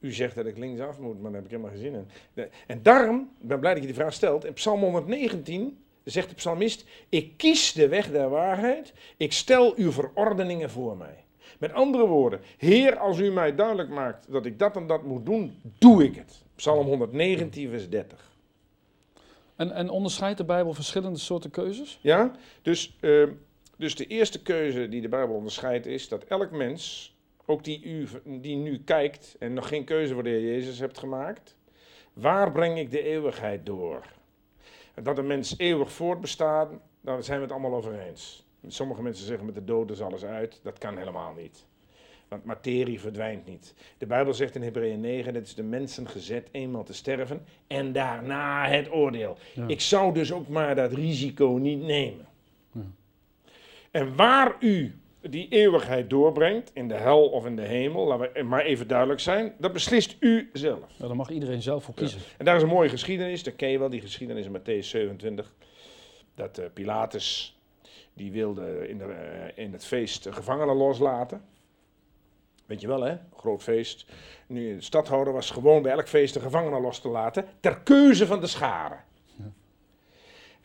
U 0.00 0.12
zegt 0.12 0.34
dat 0.34 0.46
ik 0.46 0.58
linksaf 0.58 0.98
moet, 0.98 1.20
maar 1.20 1.32
daar 1.32 1.42
heb 1.42 1.44
ik 1.44 1.50
helemaal 1.50 1.70
geen 1.70 1.80
zin 1.80 1.94
in. 2.34 2.48
En 2.66 2.82
daarom, 2.82 3.30
ik 3.40 3.48
ben 3.48 3.60
blij 3.60 3.72
dat 3.72 3.82
je 3.82 3.88
die 3.88 3.96
vraag 3.96 4.12
stelt, 4.12 4.44
in 4.44 4.52
Psalm 4.52 4.80
119 4.80 5.78
zegt 6.04 6.28
de 6.28 6.34
psalmist, 6.34 6.84
ik 7.08 7.36
kies 7.36 7.72
de 7.72 7.88
weg 7.88 8.10
der 8.10 8.28
waarheid, 8.28 8.92
ik 9.16 9.32
stel 9.32 9.76
uw 9.76 9.92
verordeningen 9.92 10.70
voor 10.70 10.96
mij. 10.96 11.24
Met 11.58 11.72
andere 11.72 12.06
woorden, 12.06 12.40
Heer, 12.56 12.98
als 12.98 13.18
u 13.18 13.30
mij 13.30 13.54
duidelijk 13.54 13.88
maakt 13.88 14.32
dat 14.32 14.46
ik 14.46 14.58
dat 14.58 14.76
en 14.76 14.86
dat 14.86 15.02
moet 15.02 15.26
doen, 15.26 15.60
doe 15.78 16.04
ik 16.04 16.14
het. 16.14 16.44
Psalm 16.54 16.86
119, 16.86 17.70
vers 17.70 17.88
30. 17.88 18.32
En, 19.56 19.70
en 19.70 19.88
onderscheidt 19.88 20.38
de 20.38 20.44
Bijbel 20.44 20.74
verschillende 20.74 21.18
soorten 21.18 21.50
keuzes? 21.50 21.98
Ja, 22.02 22.32
dus, 22.62 22.96
ehm, 23.00 23.30
dus 23.76 23.96
de 23.96 24.06
eerste 24.06 24.42
keuze 24.42 24.88
die 24.88 25.00
de 25.00 25.08
Bijbel 25.08 25.34
onderscheidt 25.34 25.86
is 25.86 26.08
dat 26.08 26.24
elk 26.24 26.50
mens 26.50 27.14
ook 27.46 27.64
die 27.64 27.84
u 27.84 28.08
die 28.24 28.56
nu 28.56 28.82
kijkt 28.84 29.36
en 29.38 29.54
nog 29.54 29.68
geen 29.68 29.84
keuze 29.84 30.14
voor 30.14 30.22
de 30.22 30.28
Heer 30.28 30.52
Jezus 30.52 30.78
hebt 30.78 30.98
gemaakt, 30.98 31.56
waar 32.12 32.52
breng 32.52 32.78
ik 32.78 32.90
de 32.90 33.02
eeuwigheid 33.02 33.66
door? 33.66 34.02
Dat 35.02 35.18
een 35.18 35.26
mens 35.26 35.54
eeuwig 35.58 35.92
voortbestaat, 35.92 36.70
daar 37.00 37.22
zijn 37.22 37.36
we 37.38 37.44
het 37.44 37.52
allemaal 37.52 37.74
over 37.74 38.00
eens. 38.00 38.46
Sommige 38.66 39.02
mensen 39.02 39.26
zeggen 39.26 39.46
met 39.46 39.54
de 39.54 39.64
dood 39.64 39.90
is 39.90 40.02
alles 40.02 40.24
uit, 40.24 40.60
dat 40.62 40.78
kan 40.78 40.98
helemaal 40.98 41.34
niet. 41.34 41.66
Want 42.28 42.44
materie 42.44 43.00
verdwijnt 43.00 43.46
niet. 43.46 43.74
De 43.98 44.06
Bijbel 44.06 44.34
zegt 44.34 44.54
in 44.54 44.62
Hebreeën 44.62 45.00
9, 45.00 45.34
het 45.34 45.46
is 45.46 45.54
de 45.54 45.62
mensen 45.62 46.08
gezet 46.08 46.48
eenmaal 46.50 46.84
te 46.84 46.94
sterven 46.94 47.44
en 47.66 47.92
daarna 47.92 48.68
het 48.68 48.92
oordeel. 48.92 49.36
Ja. 49.54 49.64
Ik 49.66 49.80
zou 49.80 50.14
dus 50.14 50.32
ook 50.32 50.48
maar 50.48 50.74
dat 50.74 50.92
risico 50.92 51.46
niet 51.48 51.82
nemen. 51.82 52.26
En 53.94 54.16
waar 54.16 54.56
u 54.60 54.94
die 55.20 55.48
eeuwigheid 55.48 56.10
doorbrengt, 56.10 56.70
in 56.72 56.88
de 56.88 56.94
hel 56.94 57.28
of 57.28 57.46
in 57.46 57.56
de 57.56 57.62
hemel, 57.62 58.06
laten 58.06 58.32
we 58.32 58.42
maar 58.42 58.64
even 58.64 58.88
duidelijk 58.88 59.20
zijn, 59.20 59.54
dat 59.58 59.72
beslist 59.72 60.16
u 60.20 60.50
zelf. 60.52 60.90
Ja, 60.96 61.06
daar 61.06 61.16
mag 61.16 61.30
iedereen 61.30 61.62
zelf 61.62 61.84
voor 61.84 61.94
kiezen. 61.94 62.20
En 62.38 62.44
daar 62.44 62.56
is 62.56 62.62
een 62.62 62.68
mooie 62.68 62.88
geschiedenis, 62.88 63.42
dat 63.42 63.56
ken 63.56 63.68
je 63.68 63.78
wel, 63.78 63.90
die 63.90 64.00
geschiedenis 64.00 64.46
in 64.46 64.58
Matthäus 64.58 64.86
27. 64.86 65.54
Dat 66.34 66.58
eh, 66.58 66.66
Pilatus, 66.72 67.58
die 68.12 68.32
wilde 68.32 68.88
in, 68.88 68.98
de, 68.98 69.04
eh, 69.04 69.64
in 69.64 69.72
het 69.72 69.84
feest 69.84 70.22
de 70.22 70.32
gevangenen 70.32 70.76
loslaten. 70.76 71.42
Weet 72.66 72.80
je 72.80 72.86
wel 72.86 73.02
hè, 73.02 73.16
groot 73.36 73.62
feest. 73.62 74.06
Nu, 74.46 74.74
de 74.74 74.82
stadhouder 74.82 75.32
was 75.32 75.50
gewoon 75.50 75.82
bij 75.82 75.92
elk 75.92 76.08
feest 76.08 76.34
de 76.34 76.40
gevangenen 76.40 76.80
los 76.80 76.98
te 76.98 77.08
laten, 77.08 77.44
ter 77.60 77.80
keuze 77.80 78.26
van 78.26 78.40
de 78.40 78.46
scharen. 78.46 79.04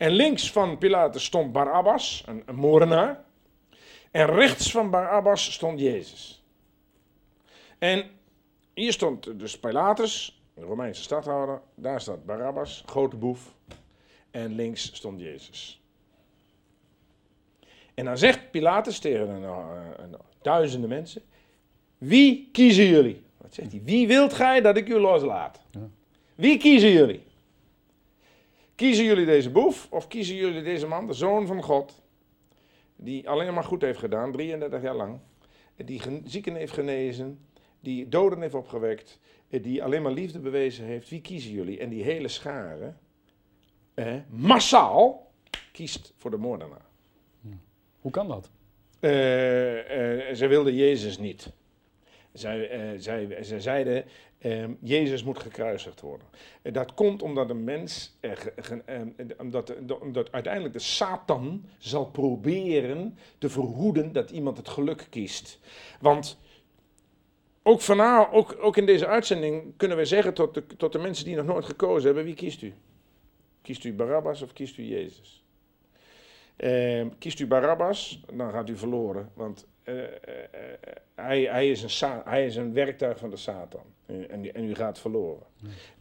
En 0.00 0.10
links 0.10 0.52
van 0.52 0.78
Pilatus 0.78 1.24
stond 1.24 1.52
Barabbas, 1.52 2.22
een, 2.26 2.42
een 2.46 2.54
moordenaar. 2.54 3.24
En 4.10 4.26
rechts 4.26 4.70
van 4.70 4.90
Barabbas 4.90 5.52
stond 5.52 5.80
Jezus. 5.80 6.42
En 7.78 8.04
hier 8.74 8.92
stond 8.92 9.38
dus 9.38 9.58
Pilatus, 9.58 10.42
de 10.54 10.60
Romeinse 10.62 11.02
stadhouder. 11.02 11.60
Daar 11.74 12.00
staat 12.00 12.24
Barabbas, 12.24 12.82
grote 12.86 13.16
boef. 13.16 13.54
En 14.30 14.54
links 14.54 14.94
stond 14.94 15.20
Jezus. 15.20 15.80
En 17.94 18.04
dan 18.04 18.18
zegt 18.18 18.50
Pilatus 18.50 18.98
tegen 18.98 19.28
een, 19.28 19.44
eh, 19.44 19.82
een- 19.96 20.16
duizenden 20.42 20.88
mensen: 20.88 21.22
Wie 21.98 22.48
kiezen 22.52 22.86
jullie? 22.86 23.22
Wat 23.36 23.54
zegt 23.54 23.70
hij? 23.72 23.80
Wie 23.84 24.06
wilt 24.06 24.32
gij 24.32 24.60
dat 24.60 24.76
ik 24.76 24.88
u 24.88 24.98
loslaat? 24.98 25.60
Wie 26.34 26.58
kiezen 26.58 26.90
jullie? 26.90 27.22
Kiezen 28.80 29.04
jullie 29.04 29.26
deze 29.26 29.50
boef 29.50 29.86
of 29.90 30.08
kiezen 30.08 30.36
jullie 30.36 30.62
deze 30.62 30.86
man, 30.86 31.06
de 31.06 31.12
zoon 31.12 31.46
van 31.46 31.62
God, 31.62 32.02
die 32.96 33.28
alleen 33.28 33.54
maar 33.54 33.64
goed 33.64 33.82
heeft 33.82 33.98
gedaan, 33.98 34.32
33 34.32 34.82
jaar 34.82 34.94
lang, 34.94 35.18
die 35.76 36.00
zieken 36.24 36.54
heeft 36.54 36.72
genezen, 36.72 37.38
die 37.80 38.08
doden 38.08 38.40
heeft 38.40 38.54
opgewekt, 38.54 39.18
eh, 39.48 39.62
die 39.62 39.84
alleen 39.84 40.02
maar 40.02 40.12
liefde 40.12 40.38
bewezen 40.38 40.84
heeft? 40.84 41.08
Wie 41.08 41.20
kiezen 41.20 41.52
jullie? 41.52 41.78
En 41.78 41.88
die 41.88 42.02
hele 42.02 42.28
schare, 42.28 42.94
eh, 43.94 44.14
massaal, 44.28 45.32
kiest 45.72 46.12
voor 46.16 46.30
de 46.30 46.36
moordenaar. 46.36 46.86
Hoe 48.00 48.10
kan 48.10 48.28
dat? 48.28 48.50
Eh, 49.00 50.28
eh, 50.28 50.34
zij 50.36 50.48
wilden 50.48 50.74
Jezus 50.74 51.18
niet. 51.18 51.52
Zij, 52.32 52.94
zij, 52.98 53.36
zij 53.40 53.60
zeiden, 53.60 54.04
ehm, 54.40 54.72
Jezus 54.80 55.24
moet 55.24 55.38
gekruisigd 55.38 56.00
worden. 56.00 56.26
En 56.62 56.72
dat 56.72 56.94
komt 56.94 57.22
omdat 57.22 57.50
een 57.50 57.64
mens, 57.64 58.16
er 58.20 58.36
ge- 58.36 58.52
ge- 58.56 58.82
ehm, 58.84 59.08
omdat, 59.38 60.32
uiteindelijk 60.32 60.72
de 60.72 60.78
Satan 60.80 61.64
zal 61.78 62.06
proberen 62.06 63.18
te 63.38 63.48
verhoeden 63.48 64.12
dat 64.12 64.30
iemand 64.30 64.56
het 64.56 64.68
geluk 64.68 65.06
kiest. 65.10 65.58
Want 66.00 66.38
ook, 67.62 67.80
vanavond, 67.80 68.34
ook, 68.34 68.56
ook 68.60 68.76
in 68.76 68.86
deze 68.86 69.06
uitzending 69.06 69.72
kunnen 69.76 69.96
we 69.96 70.04
zeggen 70.04 70.34
tot 70.34 70.54
de, 70.54 70.66
tot 70.76 70.92
de 70.92 70.98
mensen 70.98 71.24
die 71.24 71.36
nog 71.36 71.46
nooit 71.46 71.64
gekozen 71.64 72.04
hebben, 72.06 72.24
wie 72.24 72.34
kiest 72.34 72.62
u? 72.62 72.74
Kiest 73.62 73.84
u 73.84 73.94
Barabbas 73.94 74.42
of 74.42 74.52
kiest 74.52 74.78
u 74.78 74.82
Jezus? 74.82 75.44
Ehm, 76.56 77.08
kiest 77.18 77.40
u 77.40 77.46
Barabbas, 77.46 78.20
dan 78.34 78.50
gaat 78.50 78.68
u 78.68 78.76
verloren. 78.76 79.30
Want 79.34 79.66
eh, 79.82 80.02
eh, 80.02 80.08
eh, 80.50 80.94
hij, 81.14 81.42
hij, 81.42 81.70
is 81.70 82.02
een 82.02 82.22
hij 82.24 82.46
is 82.46 82.56
een 82.56 82.72
werktuig 82.72 83.18
van 83.18 83.30
de 83.30 83.36
Satan. 83.36 83.82
En, 84.06 84.54
en, 84.54 84.64
u 84.64 84.74
gaat 84.74 84.98
verloren. 84.98 85.46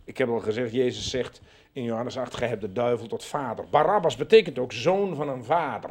Ik 0.03 0.17
heb 0.17 0.29
al 0.29 0.39
gezegd, 0.39 0.71
Jezus 0.71 1.09
zegt 1.09 1.41
in 1.71 1.83
Johannes 1.83 2.17
8, 2.17 2.36
gij 2.36 2.48
hebt 2.48 2.62
de 2.62 2.71
duivel 2.71 3.07
tot 3.07 3.25
vader. 3.25 3.65
Barabbas 3.69 4.15
betekent 4.15 4.59
ook 4.59 4.71
zoon 4.71 5.15
van 5.15 5.29
een 5.29 5.43
vader. 5.43 5.89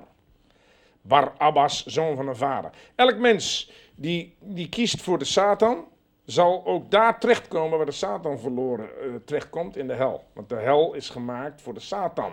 Barabbas, 1.02 1.86
zoon 1.86 2.16
van 2.16 2.28
een 2.28 2.36
vader. 2.36 2.70
Elk 2.94 3.16
mens 3.16 3.72
die, 3.94 4.36
die 4.40 4.68
kiest 4.68 5.02
voor 5.02 5.18
de 5.18 5.24
Satan, 5.24 5.84
zal 6.24 6.66
ook 6.66 6.90
daar 6.90 7.20
terechtkomen 7.20 7.76
waar 7.76 7.86
de 7.86 7.92
Satan 7.92 8.38
verloren 8.38 8.88
terechtkomt, 9.24 9.76
in 9.76 9.86
de 9.86 9.94
hel. 9.94 10.24
Want 10.32 10.48
de 10.48 10.56
hel 10.56 10.94
is 10.94 11.08
gemaakt 11.08 11.62
voor 11.62 11.74
de 11.74 11.80
Satan. 11.80 12.32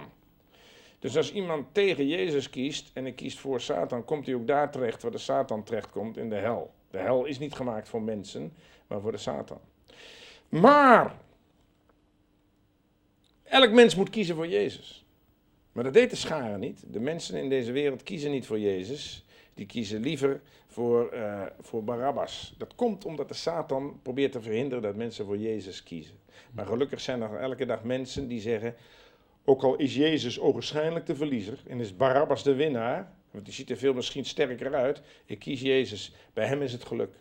Dus 1.06 1.18
als 1.18 1.34
iemand 1.34 1.74
tegen 1.74 2.08
Jezus 2.08 2.50
kiest 2.50 2.92
en 2.94 3.04
hij 3.04 3.14
kiest 3.14 3.40
voor 3.40 3.62
Satan, 3.62 4.06
komt 4.06 4.26
hij 4.26 4.36
ook 4.36 4.48
daar 4.48 4.72
terecht 4.72 5.02
waar 5.02 5.12
de 5.12 5.18
Satan 5.18 5.64
terechtkomt, 5.64 6.18
in 6.18 6.30
de 6.30 6.36
hel. 6.36 6.74
De 6.90 6.98
hel 6.98 7.26
is 7.26 7.40
niet 7.40 7.54
gemaakt 7.54 7.90
voor 7.90 8.02
mensen, 8.02 8.54
maar 8.88 9.02
voor 9.02 9.12
de 9.12 9.18
Satan. 9.18 9.60
Maar, 10.50 11.16
elk 13.44 13.72
mens 13.72 13.96
moet 13.96 14.10
kiezen 14.10 14.36
voor 14.36 14.48
Jezus. 14.48 15.06
Maar 15.72 15.84
dat 15.84 15.94
deed 15.94 16.10
de 16.10 16.16
schare 16.16 16.58
niet. 16.58 16.84
De 16.88 17.00
mensen 17.00 17.40
in 17.40 17.50
deze 17.50 17.72
wereld 17.72 18.04
kiezen 18.04 18.32
niet 18.32 18.46
voor 18.46 18.60
Jezus. 18.60 19.26
Die 19.54 19.66
kiezen 19.66 20.02
liever 20.02 20.42
voor, 20.68 21.10
eh, 21.10 21.42
voor 21.60 21.84
Barabbas. 21.84 22.56
Dat 22.58 22.76
komt 22.76 23.06
omdat 23.06 23.28
de 23.28 23.34
Satan 23.34 24.00
probeert 24.02 24.32
te 24.32 24.42
verhinderen 24.42 24.84
dat 24.84 24.96
mensen 24.96 25.26
voor 25.26 25.38
Jezus 25.38 25.84
kiezen. 25.84 26.16
Maar 26.52 26.66
gelukkig 26.66 27.02
zijn 27.02 27.22
er 27.22 27.36
elke 27.36 27.66
dag 27.66 27.84
mensen 27.84 28.28
die 28.28 28.42
zeggen... 28.42 28.76
Ook 29.46 29.64
al 29.64 29.76
is 29.76 29.96
Jezus 29.96 30.40
ogenschijnlijk 30.40 31.06
de 31.06 31.16
verliezer 31.16 31.60
en 31.68 31.80
is 31.80 31.96
Barabbas 31.96 32.44
de 32.44 32.56
winnaar... 32.56 33.14
Want 33.36 33.48
die 33.48 33.56
ziet 33.56 33.70
er 33.70 33.78
veel 33.78 33.94
misschien 33.94 34.26
sterker 34.26 34.76
uit. 34.76 35.02
Ik 35.26 35.40
kies 35.40 35.62
Jezus. 35.62 36.14
Bij 36.34 36.48
hem 36.48 36.62
is 36.62 36.72
het 36.72 36.86
geluk. 36.86 37.14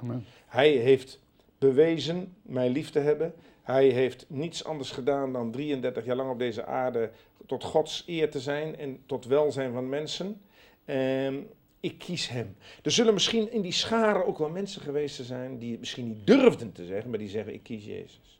Amen. 0.00 0.24
Hij 0.46 0.70
heeft 0.70 1.20
bewezen 1.58 2.36
mij 2.42 2.70
lief 2.70 2.90
te 2.90 2.98
hebben. 2.98 3.34
Hij 3.62 3.88
heeft 3.88 4.24
niets 4.28 4.64
anders 4.64 4.90
gedaan 4.90 5.32
dan 5.32 5.50
33 5.50 6.04
jaar 6.04 6.16
lang 6.16 6.30
op 6.30 6.38
deze 6.38 6.64
aarde 6.64 7.10
tot 7.46 7.64
Gods 7.64 8.04
eer 8.06 8.30
te 8.30 8.40
zijn 8.40 8.76
en 8.76 9.02
tot 9.06 9.24
welzijn 9.24 9.72
van 9.72 9.88
mensen. 9.88 10.40
Ehm, 10.84 11.40
ik 11.80 11.98
kies 11.98 12.28
hem. 12.28 12.56
Er 12.82 12.90
zullen 12.90 13.14
misschien 13.14 13.52
in 13.52 13.60
die 13.62 13.72
scharen 13.72 14.26
ook 14.26 14.38
wel 14.38 14.50
mensen 14.50 14.82
geweest 14.82 15.24
zijn 15.24 15.58
die 15.58 15.70
het 15.70 15.80
misschien 15.80 16.08
niet 16.08 16.26
durfden 16.26 16.72
te 16.72 16.84
zeggen, 16.84 17.10
maar 17.10 17.18
die 17.18 17.28
zeggen 17.28 17.54
ik 17.54 17.62
kies 17.62 17.84
Jezus. 17.84 18.37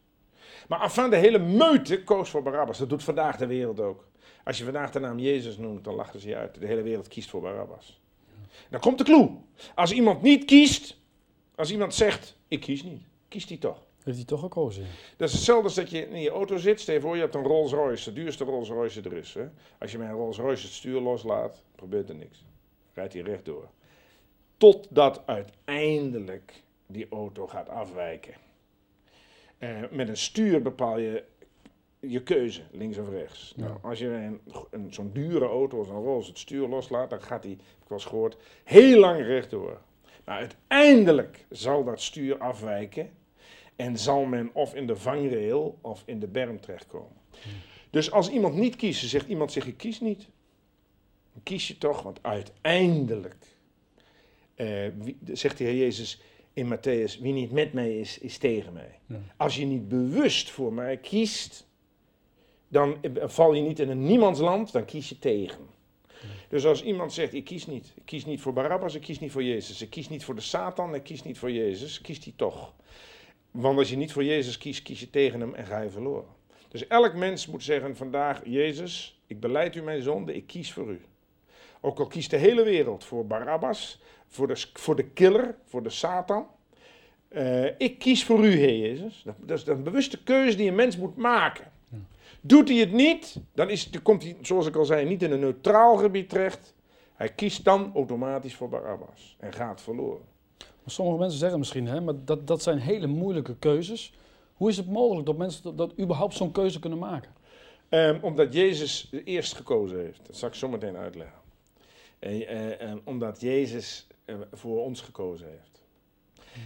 Maar 0.68 0.78
afaan 0.78 1.10
de 1.10 1.16
hele 1.16 1.38
meute 1.38 2.02
koos 2.02 2.30
voor 2.30 2.42
Barabbas. 2.42 2.78
Dat 2.78 2.88
doet 2.88 3.04
vandaag 3.04 3.37
de 3.37 3.46
wereld 3.46 3.80
ook. 3.80 4.06
Als 4.44 4.58
je 4.58 4.64
vandaag 4.64 4.90
de 4.90 4.98
naam 4.98 5.18
Jezus 5.18 5.56
noemt, 5.56 5.84
dan 5.84 5.94
lachen 5.94 6.20
ze 6.20 6.28
je 6.28 6.37
uit. 6.37 6.60
De 6.60 6.66
hele 6.66 6.82
wereld 6.82 7.08
kiest 7.08 7.30
voor 7.30 7.40
Barabbas. 7.40 8.00
Dan 8.70 8.80
komt 8.80 8.98
de 8.98 9.04
clue. 9.04 9.30
Als 9.75 9.92
iemand 9.92 10.22
niet 10.22 10.44
kiest, 10.44 10.96
als 11.54 11.70
iemand 11.70 11.94
zegt, 11.94 12.37
ik 12.48 12.60
kies 12.60 12.82
niet, 12.82 13.02
kiest 13.28 13.48
hij 13.48 13.58
toch. 13.58 13.87
Heeft 14.02 14.16
hij 14.16 14.26
toch 14.26 14.40
gekozen? 14.40 14.87
Dat 15.16 15.28
is 15.28 15.34
hetzelfde 15.34 15.64
als 15.64 15.75
dat 15.75 15.90
je 15.90 16.08
in 16.08 16.20
je 16.20 16.30
auto 16.30 16.56
zit. 16.56 16.80
Stel 16.80 16.94
je 16.94 17.00
voor, 17.00 17.14
je 17.14 17.20
hebt 17.20 17.34
een 17.34 17.42
Rolls 17.42 17.72
Royce, 17.72 18.12
de 18.12 18.20
duurste 18.20 18.44
Rolls 18.44 18.68
Royce 18.68 19.02
er 19.02 19.16
is. 19.16 19.34
Hè? 19.34 19.48
Als 19.78 19.92
je 19.92 19.98
met 19.98 20.08
een 20.08 20.14
Rolls 20.14 20.38
Royce 20.38 20.62
het 20.62 20.72
stuur 20.72 21.00
loslaat, 21.00 21.62
gebeurt 21.76 22.08
er 22.08 22.14
niks. 22.14 22.44
Rijdt 22.94 23.12
hij 23.12 23.22
rechtdoor. 23.22 23.68
Totdat 24.56 25.22
uiteindelijk 25.26 26.62
die 26.87 27.06
auto 27.10 27.46
gaat 27.46 27.68
afwijken. 27.68 28.34
Eh, 29.59 29.81
met 29.91 30.09
een 30.09 30.17
stuur 30.17 30.62
bepaal 30.62 30.99
je 30.99 31.25
je 32.00 32.23
keuze, 32.23 32.62
links 32.71 32.99
of 32.99 33.09
rechts. 33.09 33.53
Ja. 33.57 33.65
Nou, 33.65 33.79
als 33.83 33.99
je 33.99 34.07
een, 34.07 34.41
een, 34.71 34.93
zo'n 34.93 35.11
dure 35.12 35.45
auto 35.47 35.79
als 35.79 35.88
een 35.88 35.95
Rolls 36.03 36.27
het 36.27 36.38
stuur 36.38 36.69
loslaat, 36.69 37.11
dan 37.11 37.23
gaat 37.23 37.43
hij, 37.43 37.53
heb 37.53 37.61
ik 37.85 37.91
eens 37.91 38.05
gehoord, 38.05 38.37
heel 38.65 38.99
lang 39.00 39.23
rechtdoor. 39.23 39.81
Maar 40.25 40.38
uiteindelijk 40.38 41.47
zal 41.50 41.85
dat 41.85 42.00
stuur 42.00 42.38
afwijken 42.38 43.11
en 43.77 43.99
zal 43.99 44.25
men 44.25 44.50
of 44.53 44.75
in 44.75 44.87
de 44.87 44.97
vangrail 44.97 45.79
of 45.81 46.03
in 46.07 46.21
de 46.21 46.27
berm 46.27 46.61
terechtkomen. 46.61 47.17
Dus 47.91 48.11
als 48.11 48.31
iemand 48.31 48.55
niet 48.55 48.77
kiest, 48.77 49.09
zegt 49.09 49.29
iemand 49.29 49.53
zich 49.53 49.67
ik 49.67 49.77
kies 49.77 50.00
niet. 50.00 50.29
Dan 51.33 51.43
kies 51.43 51.69
je 51.69 51.79
toch, 51.79 52.03
want 52.03 52.19
uiteindelijk, 52.23 53.37
eh, 54.55 54.87
wie- 54.99 55.19
zegt 55.33 55.59
de 55.59 55.65
Heer 55.65 55.77
Jezus 55.77 56.21
in 56.59 56.75
Matthäus, 56.75 57.21
wie 57.21 57.33
niet 57.33 57.53
met 57.53 57.73
mij 57.73 57.99
is, 57.99 58.19
is 58.19 58.38
tegen 58.38 58.73
mij. 58.73 58.99
Ja. 59.07 59.21
Als 59.37 59.57
je 59.57 59.65
niet 59.65 59.88
bewust 59.88 60.50
voor 60.50 60.73
mij 60.73 60.97
kiest, 60.97 61.67
dan 62.69 62.97
val 63.15 63.55
je 63.55 63.62
niet 63.62 63.79
in 63.79 63.88
een 63.88 64.05
niemandsland, 64.05 64.73
dan 64.73 64.85
kies 64.85 65.09
je 65.09 65.19
tegen. 65.19 65.67
Dus 66.49 66.65
als 66.65 66.83
iemand 66.83 67.12
zegt, 67.12 67.35
ik 67.35 67.45
kies 67.45 67.67
niet. 67.67 67.93
Ik 67.95 68.03
kies 68.05 68.25
niet 68.25 68.41
voor 68.41 68.53
Barabbas, 68.53 68.95
ik 68.95 69.00
kies 69.00 69.19
niet 69.19 69.33
voor 69.33 69.43
Jezus. 69.43 69.83
Ik 69.83 69.91
kies 69.91 70.09
niet 70.09 70.25
voor 70.25 70.35
de 70.35 70.41
Satan, 70.41 70.95
ik 70.95 71.03
kies 71.03 71.23
niet 71.23 71.38
voor 71.38 71.50
Jezus. 71.50 72.00
Kiest 72.00 72.25
hij 72.25 72.33
toch. 72.37 72.75
Want 73.50 73.79
als 73.79 73.91
je 73.91 73.97
niet 73.97 74.12
voor 74.12 74.25
Jezus 74.25 74.59
kiest, 74.59 74.83
kies 74.83 75.00
je 75.00 75.11
tegen 75.11 75.41
hem 75.41 75.55
en 75.55 75.67
ga 75.67 75.81
je 75.81 75.91
verloren. 75.91 76.37
Dus 76.69 76.87
elk 76.87 77.15
mens 77.15 77.47
moet 77.47 77.62
zeggen 77.62 77.97
vandaag, 77.97 78.41
Jezus, 78.45 79.21
ik 79.27 79.41
beleid 79.41 79.75
u 79.75 79.83
mijn 79.83 80.03
zonde, 80.03 80.35
ik 80.35 80.47
kies 80.47 80.73
voor 80.73 80.91
u. 80.91 81.00
Ook 81.80 81.99
al 81.99 82.06
kiest 82.06 82.30
de 82.30 82.37
hele 82.37 82.62
wereld 82.62 83.04
voor 83.04 83.26
Barabbas, 83.26 84.00
voor 84.26 84.47
de, 84.47 84.66
voor 84.73 84.97
de 84.97 85.04
killer, 85.04 85.54
voor 85.64 85.82
de 85.82 85.90
Satan. 85.90 86.47
Eh, 87.28 87.64
ik 87.64 87.99
kies 87.99 88.25
voor 88.25 88.44
u, 88.44 88.50
Heer 88.50 88.78
Jezus. 88.78 89.23
Dat, 89.25 89.35
dat 89.38 89.58
is 89.58 89.66
een 89.66 89.82
bewuste 89.82 90.23
keuze 90.23 90.56
die 90.56 90.68
een 90.68 90.75
mens 90.75 90.97
moet 90.97 91.16
maken. 91.16 91.73
Doet 92.40 92.68
hij 92.68 92.78
het 92.78 92.92
niet, 92.92 93.40
dan, 93.54 93.70
is, 93.70 93.90
dan 93.90 94.02
komt 94.02 94.23
hij, 94.23 94.37
zoals 94.40 94.66
ik 94.66 94.76
al 94.76 94.85
zei, 94.85 95.08
niet 95.08 95.23
in 95.23 95.32
een 95.32 95.40
neutraal 95.40 95.97
gebied 95.97 96.28
terecht. 96.28 96.75
Hij 97.14 97.28
kiest 97.28 97.64
dan 97.64 97.90
automatisch 97.94 98.54
voor 98.54 98.68
Barabbas 98.68 99.37
en 99.38 99.52
gaat 99.52 99.80
verloren. 99.80 100.23
Sommige 100.87 101.18
mensen 101.18 101.38
zeggen 101.38 101.58
misschien, 101.58 101.87
hè, 101.87 102.00
maar 102.00 102.14
dat, 102.25 102.47
dat 102.47 102.62
zijn 102.62 102.78
hele 102.78 103.06
moeilijke 103.06 103.56
keuzes. 103.58 104.12
Hoe 104.54 104.68
is 104.68 104.76
het 104.76 104.88
mogelijk 104.90 105.26
dat 105.26 105.37
mensen 105.37 105.62
dat, 105.62 105.78
dat 105.78 105.99
überhaupt 105.99 106.35
zo'n 106.35 106.52
keuze 106.52 106.78
kunnen 106.78 106.99
maken? 106.99 107.30
Um, 107.90 108.18
omdat 108.23 108.52
Jezus 108.52 109.11
eerst 109.25 109.54
gekozen 109.54 109.99
heeft. 109.99 110.20
Dat 110.26 110.37
zal 110.37 110.49
ik 110.49 110.54
zo 110.54 110.68
meteen 110.68 110.97
uitleggen. 110.97 111.38
Uh, 112.20 112.94
omdat 113.04 113.40
Jezus 113.40 114.06
voor 114.52 114.84
ons 114.84 115.00
gekozen 115.00 115.46
heeft. 115.46 115.82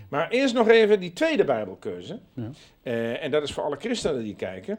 Maar 0.09 0.31
eerst 0.31 0.55
nog 0.55 0.69
even 0.69 1.01
die 1.01 1.13
tweede 1.13 1.45
Bijbelkeuze. 1.45 2.21
Ja. 2.33 2.51
En 3.17 3.31
dat 3.31 3.43
is 3.43 3.53
voor 3.53 3.63
alle 3.63 3.77
christenen 3.77 4.23
die 4.23 4.37
kijken. 4.37 4.79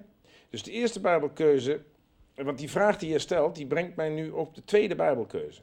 Dus 0.49 0.63
de 0.63 0.71
eerste 0.71 0.99
Bijbelkeuze, 0.99 1.81
want 2.35 2.57
die 2.57 2.69
vraag 2.69 2.97
die 2.97 3.11
je 3.11 3.19
stelt, 3.19 3.55
die 3.55 3.65
brengt 3.65 3.95
mij 3.95 4.09
nu 4.09 4.29
op 4.29 4.55
de 4.55 4.65
tweede 4.65 4.95
Bijbelkeuze. 4.95 5.61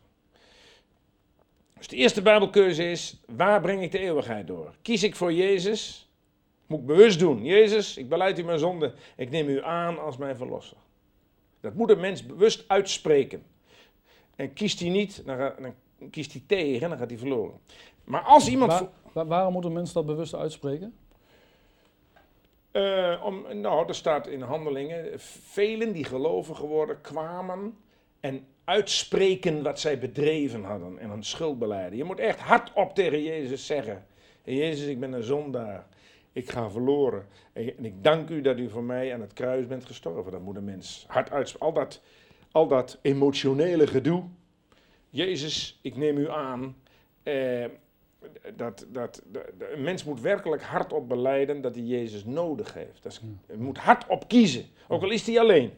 Dus 1.76 1.88
de 1.88 1.96
eerste 1.96 2.22
Bijbelkeuze 2.22 2.90
is: 2.90 3.20
waar 3.26 3.60
breng 3.60 3.82
ik 3.82 3.92
de 3.92 3.98
eeuwigheid 3.98 4.46
door? 4.46 4.74
Kies 4.82 5.02
ik 5.02 5.16
voor 5.16 5.32
Jezus? 5.32 6.08
Moet 6.66 6.80
ik 6.80 6.86
bewust 6.86 7.18
doen. 7.18 7.44
Jezus, 7.44 7.96
ik 7.96 8.08
beleid 8.08 8.38
u 8.38 8.42
mijn 8.42 8.58
zonde. 8.58 8.92
Ik 9.16 9.30
neem 9.30 9.48
u 9.48 9.62
aan 9.62 9.98
als 9.98 10.16
mijn 10.16 10.36
verlosser. 10.36 10.76
Dat 11.60 11.74
moet 11.74 11.90
een 11.90 12.00
mens 12.00 12.26
bewust 12.26 12.64
uitspreken. 12.66 13.42
En 14.40 14.52
kiest 14.52 14.80
hij 14.80 14.88
niet, 14.88 15.22
dan, 15.26 15.74
kiest 16.10 16.32
hij 16.32 16.42
tegen, 16.46 16.88
dan 16.88 16.98
gaat 16.98 17.10
hij 17.10 17.18
verloren. 17.18 17.60
Maar 18.04 18.22
als 18.22 18.48
iemand. 18.48 18.88
waarom 19.12 19.52
moet 19.52 19.64
een 19.64 19.72
mens 19.72 19.92
dat 19.92 20.06
bewust 20.06 20.34
uitspreken? 20.34 20.94
Uh, 22.72 23.22
om, 23.24 23.60
nou, 23.60 23.88
er 23.88 23.94
staat 23.94 24.26
in 24.26 24.40
handelingen, 24.40 25.20
velen 25.20 25.92
die 25.92 26.04
geloven 26.04 26.56
geworden 26.56 27.00
kwamen 27.00 27.76
en 28.20 28.46
uitspreken 28.64 29.62
wat 29.62 29.80
zij 29.80 29.98
bedreven 29.98 30.64
hadden 30.64 30.98
en 30.98 31.10
een 31.10 31.24
schuld 31.24 31.58
beleiden. 31.58 31.98
Je 31.98 32.04
moet 32.04 32.18
echt 32.18 32.38
hardop 32.38 32.94
tegen 32.94 33.22
Jezus 33.22 33.66
zeggen, 33.66 34.06
Jezus, 34.44 34.86
ik 34.86 35.00
ben 35.00 35.12
een 35.12 35.22
zondaar, 35.22 35.86
ik 36.32 36.50
ga 36.50 36.70
verloren. 36.70 37.26
En 37.52 37.84
ik 37.84 38.04
dank 38.04 38.28
u 38.28 38.40
dat 38.40 38.58
u 38.58 38.70
voor 38.70 38.84
mij 38.84 39.14
aan 39.14 39.20
het 39.20 39.32
kruis 39.32 39.66
bent 39.66 39.84
gestorven. 39.84 40.32
Dat 40.32 40.40
moet 40.40 40.56
een 40.56 40.64
mens 40.64 41.04
hard 41.08 41.30
uitspreken. 41.30 41.66
Al 41.66 41.72
dat, 41.72 42.00
al 42.52 42.68
dat 42.68 42.98
emotionele 43.02 43.86
gedoe. 43.86 44.22
Jezus, 45.10 45.78
ik 45.82 45.96
neem 45.96 46.18
u 46.18 46.30
aan. 46.30 46.76
Eh, 47.22 47.64
dat, 48.56 48.86
dat, 48.88 49.22
een 49.74 49.82
mens 49.82 50.04
moet 50.04 50.20
werkelijk 50.20 50.62
hardop 50.62 51.08
beleiden 51.08 51.60
dat 51.60 51.74
hij 51.74 51.84
Jezus 51.84 52.24
nodig 52.24 52.74
heeft. 52.74 53.02
Dat 53.02 53.12
is, 53.12 53.20
hij 53.46 53.56
moet 53.56 53.78
hardop 53.78 54.28
kiezen, 54.28 54.64
ook 54.88 55.02
al 55.02 55.10
is 55.10 55.26
hij 55.26 55.40
alleen. 55.40 55.72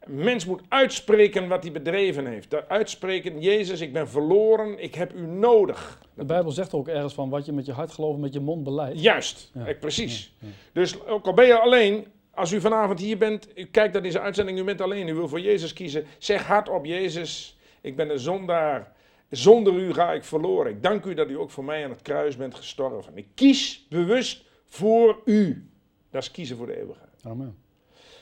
Een 0.00 0.14
mens 0.14 0.46
moet 0.46 0.62
uitspreken 0.68 1.48
wat 1.48 1.62
hij 1.62 1.72
bedreven 1.72 2.26
heeft. 2.26 2.68
Uitspreken, 2.68 3.40
Jezus, 3.40 3.80
ik 3.80 3.92
ben 3.92 4.08
verloren, 4.08 4.82
ik 4.82 4.94
heb 4.94 5.14
u 5.14 5.26
nodig. 5.26 6.02
De 6.14 6.24
Bijbel 6.24 6.50
zegt 6.50 6.74
ook 6.74 6.88
ergens 6.88 7.14
van 7.14 7.28
wat 7.28 7.46
je 7.46 7.52
met 7.52 7.66
je 7.66 7.72
hart 7.72 7.92
gelooft, 7.92 8.18
met 8.18 8.32
je 8.32 8.40
mond 8.40 8.64
beleidt. 8.64 9.00
Juist, 9.00 9.50
ja. 9.54 9.74
precies. 9.80 10.34
Dus 10.72 11.06
ook 11.06 11.26
al 11.26 11.34
ben 11.34 11.46
je 11.46 11.58
alleen, 11.58 12.06
als 12.40 12.52
u 12.52 12.60
vanavond 12.60 13.00
hier 13.00 13.18
bent, 13.18 13.48
u 13.54 13.64
kijkt 13.64 13.92
naar 13.92 14.02
deze 14.02 14.20
uitzending, 14.20 14.58
u 14.58 14.64
bent 14.64 14.80
alleen, 14.80 15.08
u 15.08 15.14
wil 15.14 15.28
voor 15.28 15.40
Jezus 15.40 15.72
kiezen. 15.72 16.04
Zeg 16.18 16.46
hardop, 16.46 16.84
Jezus, 16.84 17.58
ik 17.80 17.96
ben 17.96 18.10
een 18.10 18.18
zondaar. 18.18 18.92
Zonder 19.30 19.74
u 19.74 19.92
ga 19.92 20.12
ik 20.12 20.24
verloren. 20.24 20.72
Ik 20.72 20.82
dank 20.82 21.04
u 21.04 21.14
dat 21.14 21.30
u 21.30 21.38
ook 21.38 21.50
voor 21.50 21.64
mij 21.64 21.84
aan 21.84 21.90
het 21.90 22.02
kruis 22.02 22.36
bent 22.36 22.54
gestorven. 22.54 23.16
Ik 23.16 23.26
kies 23.34 23.86
bewust 23.88 24.44
voor 24.66 25.20
u. 25.24 25.68
Dat 26.10 26.22
is 26.22 26.30
kiezen 26.30 26.56
voor 26.56 26.66
de 26.66 26.78
eeuwigheid. 26.78 27.10
Amen. 27.22 27.56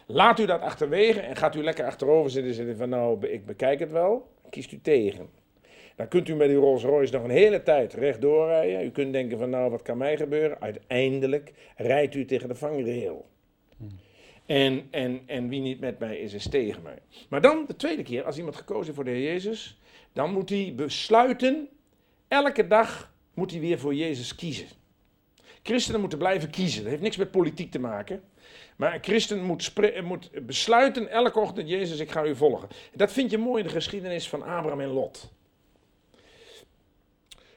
Laat 0.06 0.38
u 0.38 0.46
dat 0.46 0.60
achterwege 0.60 1.20
en 1.20 1.36
gaat 1.36 1.54
u 1.54 1.62
lekker 1.62 1.84
achterover 1.84 2.30
zitten 2.30 2.50
en 2.50 2.56
zeggen 2.56 2.76
van 2.76 2.88
nou, 2.88 3.26
ik 3.26 3.46
bekijk 3.46 3.78
het 3.78 3.92
wel. 3.92 4.30
Kiest 4.50 4.72
u 4.72 4.80
tegen. 4.80 5.28
Dan 5.96 6.08
kunt 6.08 6.28
u 6.28 6.34
met 6.34 6.50
uw 6.50 6.60
Rolls 6.60 6.82
Royce 6.82 7.12
nog 7.12 7.24
een 7.24 7.30
hele 7.30 7.62
tijd 7.62 7.92
rechtdoor 7.92 8.46
rijden. 8.46 8.84
U 8.84 8.90
kunt 8.90 9.12
denken 9.12 9.38
van 9.38 9.50
nou, 9.50 9.70
wat 9.70 9.82
kan 9.82 9.98
mij 9.98 10.16
gebeuren? 10.16 10.60
Uiteindelijk 10.60 11.52
rijdt 11.76 12.14
u 12.14 12.24
tegen 12.24 12.48
de 12.48 12.54
vangrail. 12.54 13.26
En, 14.48 14.88
en, 14.90 15.22
en 15.26 15.48
wie 15.48 15.60
niet 15.60 15.80
met 15.80 15.98
mij 15.98 16.18
is, 16.18 16.32
is 16.32 16.48
tegen 16.48 16.82
mij. 16.82 16.98
Maar 17.28 17.40
dan 17.40 17.64
de 17.66 17.76
tweede 17.76 18.02
keer, 18.02 18.24
als 18.24 18.36
iemand 18.36 18.56
gekozen 18.56 18.94
voor 18.94 19.04
de 19.04 19.10
Heer 19.10 19.32
Jezus, 19.32 19.78
dan 20.12 20.32
moet 20.32 20.48
hij 20.48 20.72
besluiten, 20.76 21.68
elke 22.28 22.66
dag 22.66 23.12
moet 23.34 23.50
hij 23.50 23.60
weer 23.60 23.78
voor 23.78 23.94
Jezus 23.94 24.34
kiezen. 24.34 24.66
Christenen 25.62 26.00
moeten 26.00 26.18
blijven 26.18 26.50
kiezen. 26.50 26.82
Dat 26.82 26.90
heeft 26.90 27.02
niks 27.02 27.16
met 27.16 27.30
politiek 27.30 27.70
te 27.70 27.78
maken. 27.78 28.22
Maar 28.76 28.94
een 28.94 29.02
christen 29.02 29.44
moet, 29.44 29.72
moet 30.02 30.46
besluiten 30.46 31.10
elke 31.10 31.38
ochtend, 31.38 31.68
Jezus, 31.68 31.98
ik 31.98 32.10
ga 32.10 32.24
u 32.24 32.36
volgen. 32.36 32.68
Dat 32.94 33.12
vind 33.12 33.30
je 33.30 33.38
mooi 33.38 33.62
in 33.62 33.68
de 33.68 33.74
geschiedenis 33.74 34.28
van 34.28 34.42
Abraham 34.42 34.80
en 34.80 34.88
Lot. 34.88 35.30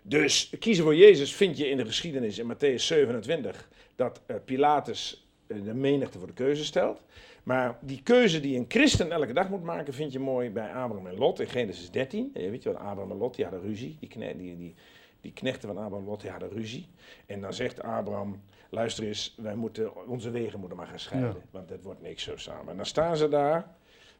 Dus 0.01 0.53
kiezen 0.59 0.83
voor 0.83 0.95
Jezus 0.95 1.33
vind 1.33 1.57
je 1.57 1.69
in 1.69 1.77
de 1.77 1.85
geschiedenis 1.85 2.37
in 2.37 2.53
Matthäus 2.53 2.75
27 2.75 3.69
dat 3.95 4.21
uh, 4.27 4.37
Pilatus 4.45 5.20
de 5.63 5.73
menigte 5.73 6.17
voor 6.17 6.27
de 6.27 6.33
keuze 6.33 6.65
stelt. 6.65 7.01
Maar 7.43 7.77
die 7.81 8.03
keuze 8.03 8.39
die 8.39 8.57
een 8.57 8.65
christen 8.67 9.11
elke 9.11 9.33
dag 9.33 9.49
moet 9.49 9.63
maken, 9.63 9.93
vind 9.93 10.11
je 10.11 10.19
mooi 10.19 10.49
bij 10.49 10.73
Abraham 10.73 11.07
en 11.07 11.17
Lot 11.17 11.39
in 11.39 11.47
Genesis 11.47 11.91
13. 11.91 12.31
Eh, 12.33 12.49
weet 12.49 12.63
je 12.63 12.71
wat, 12.71 12.81
Abraham 12.81 13.11
en 13.11 13.17
Lot, 13.17 13.35
die 13.35 13.45
hadden 13.45 13.63
ruzie. 13.63 13.97
Die, 13.99 14.09
kne 14.09 14.37
die, 14.37 14.57
die, 14.57 14.75
die 15.21 15.33
knechten 15.33 15.67
van 15.67 15.77
Abraham 15.77 16.03
en 16.03 16.09
Lot, 16.09 16.21
die 16.21 16.29
hadden 16.29 16.49
ruzie. 16.49 16.87
En 17.25 17.41
dan 17.41 17.53
zegt 17.53 17.81
Abraham, 17.81 18.41
luister 18.69 19.03
eens, 19.03 19.35
wij 19.37 19.55
moeten, 19.55 20.07
onze 20.07 20.29
wegen 20.29 20.59
moeten 20.59 20.77
maar 20.77 20.87
gaan 20.87 20.99
scheiden. 20.99 21.43
Want 21.51 21.69
het 21.69 21.83
wordt 21.83 22.01
niks 22.01 22.23
zo 22.23 22.35
samen. 22.35 22.69
En 22.69 22.75
dan 22.75 22.85
staan 22.85 23.17
ze 23.17 23.27
daar, 23.27 23.75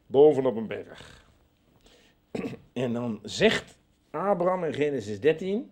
bovenop 0.05 0.55
een 0.55 0.67
berg. 0.67 1.25
en 2.73 2.93
dan 2.93 3.19
zegt 3.23 3.77
Abraham 4.09 4.63
in 4.63 4.73
Genesis 4.73 5.19
13, 5.19 5.71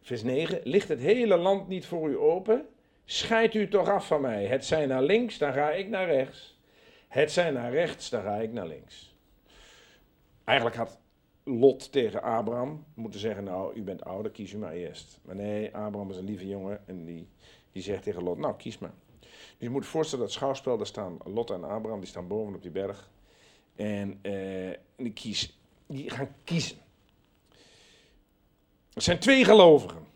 vers 0.00 0.22
9, 0.22 0.60
ligt 0.64 0.88
het 0.88 1.00
hele 1.00 1.36
land 1.36 1.68
niet 1.68 1.86
voor 1.86 2.08
u 2.08 2.18
open? 2.18 2.66
Scheid 3.04 3.54
u 3.54 3.68
toch 3.68 3.88
af 3.88 4.06
van 4.06 4.20
mij. 4.20 4.46
Het 4.46 4.64
zijn 4.64 4.88
naar 4.88 5.02
links, 5.02 5.38
dan 5.38 5.52
ga 5.52 5.70
ik 5.70 5.88
naar 5.88 6.06
rechts. 6.06 6.58
Het 7.08 7.32
zijn 7.32 7.54
naar 7.54 7.72
rechts, 7.72 8.10
dan 8.10 8.22
ga 8.22 8.36
ik 8.36 8.52
naar 8.52 8.66
links. 8.66 9.14
Eigenlijk 10.44 10.76
had 10.76 10.98
Lot 11.44 11.92
tegen 11.92 12.22
Abraham 12.22 12.84
moeten 12.94 13.20
zeggen, 13.20 13.44
nou, 13.44 13.74
u 13.74 13.82
bent 13.82 14.04
ouder, 14.04 14.32
kies 14.32 14.52
u 14.52 14.56
maar 14.56 14.72
eerst. 14.72 15.18
Maar 15.22 15.36
nee, 15.36 15.76
Abraham 15.76 16.10
is 16.10 16.16
een 16.16 16.24
lieve 16.24 16.48
jongen 16.48 16.82
en 16.86 17.04
die, 17.04 17.28
die 17.72 17.82
zegt 17.82 18.02
tegen 18.02 18.22
Lot, 18.22 18.38
nou, 18.38 18.56
kies 18.56 18.78
maar. 18.78 18.94
Dus 19.20 19.30
je 19.58 19.70
moet 19.70 19.86
voorstellen, 19.86 20.24
dat 20.24 20.34
schouwspel, 20.34 20.76
daar 20.76 20.86
staan 20.86 21.18
Lot 21.24 21.50
en 21.50 21.64
Abraham, 21.64 22.00
die 22.00 22.08
staan 22.08 22.28
boven 22.28 22.54
op 22.54 22.62
die 22.62 22.70
berg. 22.70 23.10
En 23.76 24.18
uh, 24.22 24.70
die, 24.96 25.12
kies, 25.12 25.58
die 25.86 26.10
gaan 26.10 26.34
kiezen. 26.44 26.76
Er 28.92 29.02
zijn 29.02 29.18
twee 29.18 29.44
gelovigen. 29.44 30.06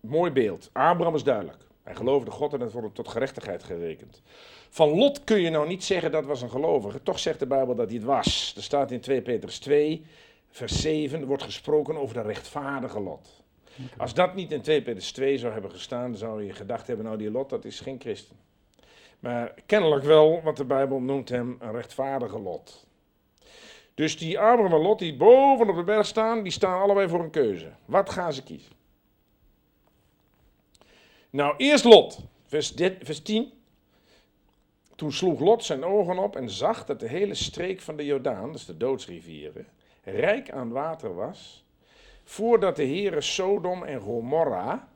Mooi 0.00 0.30
beeld. 0.30 0.70
Abraham 0.72 1.14
is 1.14 1.24
duidelijk. 1.24 1.68
Hij 1.90 1.98
geloofde 1.98 2.30
God 2.30 2.52
en 2.52 2.60
het 2.60 2.72
wordt 2.72 2.94
tot 2.94 3.08
gerechtigheid 3.08 3.62
gerekend. 3.62 4.22
Van 4.68 4.88
Lot 4.88 5.24
kun 5.24 5.40
je 5.40 5.50
nou 5.50 5.68
niet 5.68 5.84
zeggen 5.84 6.10
dat 6.10 6.24
was 6.24 6.42
een 6.42 6.50
gelovige. 6.50 7.02
Toch 7.02 7.18
zegt 7.18 7.38
de 7.38 7.46
Bijbel 7.46 7.74
dat 7.74 7.86
hij 7.86 7.96
het 7.96 8.04
was. 8.04 8.52
Er 8.56 8.62
staat 8.62 8.90
in 8.90 9.00
2 9.00 9.22
Petrus 9.22 9.58
2, 9.58 10.04
vers 10.50 10.80
7, 10.80 11.26
wordt 11.26 11.42
gesproken 11.42 11.96
over 11.96 12.14
de 12.14 12.22
rechtvaardige 12.22 13.00
Lot. 13.00 13.42
Als 13.96 14.14
dat 14.14 14.34
niet 14.34 14.52
in 14.52 14.60
2 14.60 14.82
Petrus 14.82 15.12
2 15.12 15.38
zou 15.38 15.52
hebben 15.52 15.70
gestaan, 15.70 16.16
zou 16.16 16.44
je 16.44 16.52
gedacht 16.52 16.86
hebben, 16.86 17.04
nou 17.04 17.18
die 17.18 17.30
Lot, 17.30 17.50
dat 17.50 17.64
is 17.64 17.80
geen 17.80 18.00
christen. 18.00 18.36
Maar 19.20 19.54
kennelijk 19.66 20.04
wel, 20.04 20.40
want 20.42 20.56
de 20.56 20.64
Bijbel 20.64 21.00
noemt 21.00 21.28
hem 21.28 21.56
een 21.60 21.72
rechtvaardige 21.72 22.38
Lot. 22.38 22.86
Dus 23.94 24.18
die 24.18 24.38
Abraham 24.38 24.72
en 24.72 24.80
Lot 24.80 24.98
die 24.98 25.16
boven 25.16 25.68
op 25.68 25.76
de 25.76 25.84
berg 25.84 26.06
staan, 26.06 26.42
die 26.42 26.52
staan 26.52 26.80
allebei 26.80 27.08
voor 27.08 27.20
een 27.20 27.30
keuze. 27.30 27.70
Wat 27.84 28.10
gaan 28.10 28.32
ze 28.32 28.42
kiezen? 28.42 28.72
Nou, 31.30 31.54
eerst 31.56 31.84
Lot, 31.84 32.18
vers, 32.46 33.22
10. 33.22 33.52
Toen 34.96 35.12
sloeg 35.12 35.40
Lot 35.40 35.64
zijn 35.64 35.84
ogen 35.84 36.18
op 36.18 36.36
en 36.36 36.50
zag 36.50 36.84
dat 36.84 37.00
de 37.00 37.08
hele 37.08 37.34
streek 37.34 37.80
van 37.80 37.96
de 37.96 38.04
Jordaan, 38.04 38.52
dus 38.52 38.66
de 38.66 38.76
doodsrivieren, 38.76 39.66
rijk 40.04 40.50
aan 40.50 40.70
water 40.70 41.14
was, 41.14 41.64
voordat 42.24 42.76
de 42.76 42.82
heren 42.82 43.22
Sodom 43.22 43.84
en 43.84 44.00
Gomorra, 44.00 44.88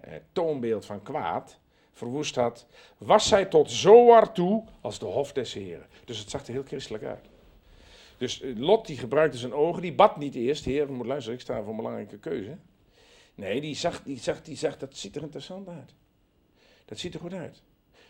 het 0.00 0.22
toonbeeld 0.32 0.86
van 0.86 1.02
kwaad, 1.02 1.58
verwoest 1.92 2.34
had, 2.34 2.66
was 2.98 3.30
hij 3.30 3.44
tot 3.44 3.70
Zoar 3.70 4.32
toe 4.32 4.64
als 4.80 4.98
de 4.98 5.06
hof 5.06 5.32
des 5.32 5.54
heren. 5.54 5.86
Dus 6.04 6.18
het 6.18 6.30
zag 6.30 6.46
er 6.46 6.52
heel 6.52 6.64
christelijk 6.66 7.04
uit. 7.04 7.28
Dus 8.18 8.40
eh, 8.40 8.56
Lot 8.56 8.86
die 8.86 8.98
gebruikte 8.98 9.38
zijn 9.38 9.52
ogen, 9.52 9.82
die 9.82 9.92
bad 9.92 10.16
niet 10.16 10.34
eerst, 10.34 10.64
heer, 10.64 10.92
moet 10.92 11.06
luisteren, 11.06 11.38
ik 11.38 11.44
sta 11.44 11.60
voor 11.60 11.70
een 11.70 11.76
belangrijke 11.76 12.18
keuze. 12.18 12.56
Nee, 13.40 13.60
die 13.60 13.74
zag, 13.74 14.02
die, 14.02 14.18
zag, 14.18 14.42
die 14.42 14.56
zag, 14.56 14.76
dat 14.76 14.96
ziet 14.96 15.16
er 15.16 15.22
interessant 15.22 15.68
uit. 15.68 15.94
Dat 16.84 16.98
ziet 16.98 17.14
er 17.14 17.20
goed 17.20 17.32
uit. 17.32 17.62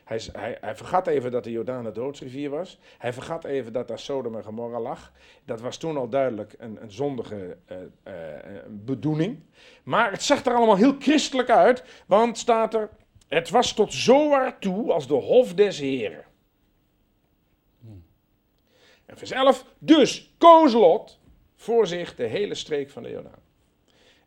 Hij, 0.05 0.21
hij, 0.33 0.59
hij 0.61 0.77
vergat 0.77 1.07
even 1.07 1.31
dat 1.31 1.45
de 1.45 1.51
Jordaan 1.51 1.87
een 1.87 1.93
doodsrivier 1.93 2.51
was. 2.51 2.79
Hij 2.99 3.13
vergat 3.13 3.45
even 3.45 3.73
dat 3.73 3.89
daar 3.89 3.99
Sodom 3.99 4.37
en 4.37 4.45
Gomorra 4.45 4.81
lag. 4.81 5.13
Dat 5.45 5.61
was 5.61 5.77
toen 5.77 5.97
al 5.97 6.09
duidelijk 6.09 6.55
een, 6.59 6.83
een 6.83 6.91
zondige 6.91 7.57
eh, 7.67 7.77
eh, 8.03 8.57
eh, 8.57 8.63
bedoeling. 8.69 9.41
Maar 9.83 10.11
het 10.11 10.23
zag 10.23 10.45
er 10.45 10.55
allemaal 10.55 10.77
heel 10.77 10.97
christelijk 10.99 11.51
uit. 11.51 11.85
Want 12.07 12.39
staat 12.39 12.75
er, 12.75 12.91
het 13.29 13.51
was 13.51 13.73
tot 13.73 13.93
zowaar 13.93 14.59
toe 14.59 14.93
als 14.93 15.07
de 15.07 15.15
hof 15.15 15.55
des 15.55 15.79
heren. 15.79 16.25
En 19.07 19.17
vers 19.17 19.31
11, 19.31 19.65
dus 19.79 20.35
koos 20.39 20.73
Lot 20.73 21.19
voor 21.57 21.87
zich 21.87 22.15
de 22.15 22.27
hele 22.27 22.55
streek 22.55 22.91
van 22.91 23.03
de 23.03 23.11
Jordaan. 23.11 23.49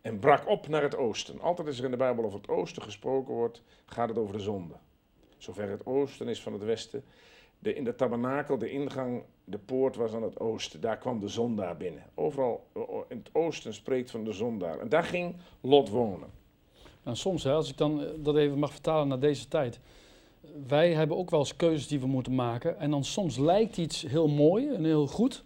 En 0.03 0.19
brak 0.19 0.47
op 0.47 0.67
naar 0.67 0.81
het 0.81 0.95
oosten. 0.95 1.41
Altijd 1.41 1.67
als 1.67 1.77
er 1.77 1.85
in 1.85 1.91
de 1.91 1.97
Bijbel 1.97 2.25
over 2.25 2.39
het 2.39 2.49
oosten 2.49 2.81
gesproken 2.81 3.33
wordt, 3.33 3.61
gaat 3.85 4.09
het 4.09 4.17
over 4.17 4.33
de 4.33 4.41
zonde. 4.41 4.73
Zover 5.37 5.69
het 5.69 5.85
oosten 5.85 6.27
is 6.27 6.41
van 6.41 6.53
het 6.53 6.63
westen. 6.63 7.03
De, 7.59 7.73
in 7.73 7.83
de 7.83 7.95
tabernakel, 7.95 8.57
de 8.57 8.69
ingang, 8.69 9.23
de 9.43 9.57
poort 9.57 9.95
was 9.95 10.13
aan 10.13 10.23
het 10.23 10.39
oosten. 10.39 10.81
Daar 10.81 10.97
kwam 10.97 11.19
de 11.19 11.27
zondaar 11.27 11.77
binnen. 11.77 12.03
Overal 12.13 12.67
in 13.07 13.17
het 13.17 13.29
oosten 13.31 13.73
spreekt 13.73 14.11
van 14.11 14.23
de 14.23 14.31
zondaar. 14.31 14.79
En 14.79 14.89
daar 14.89 15.03
ging 15.03 15.35
Lot 15.61 15.89
wonen. 15.89 16.29
En 17.03 17.17
soms, 17.17 17.43
hè, 17.43 17.51
als 17.51 17.69
ik 17.69 17.77
dan 17.77 18.03
eh, 18.03 18.09
dat 18.17 18.35
even 18.35 18.59
mag 18.59 18.71
vertalen 18.71 19.07
naar 19.07 19.19
deze 19.19 19.47
tijd. 19.47 19.79
Wij 20.67 20.93
hebben 20.93 21.17
ook 21.17 21.29
wel 21.29 21.39
eens 21.39 21.55
keuzes 21.55 21.87
die 21.87 21.99
we 21.99 22.07
moeten 22.07 22.35
maken. 22.35 22.79
En 22.79 22.91
dan 22.91 23.03
soms 23.03 23.37
lijkt 23.37 23.77
iets 23.77 24.01
heel 24.01 24.27
mooi 24.27 24.69
en 24.69 24.83
heel 24.83 25.07
goed. 25.07 25.43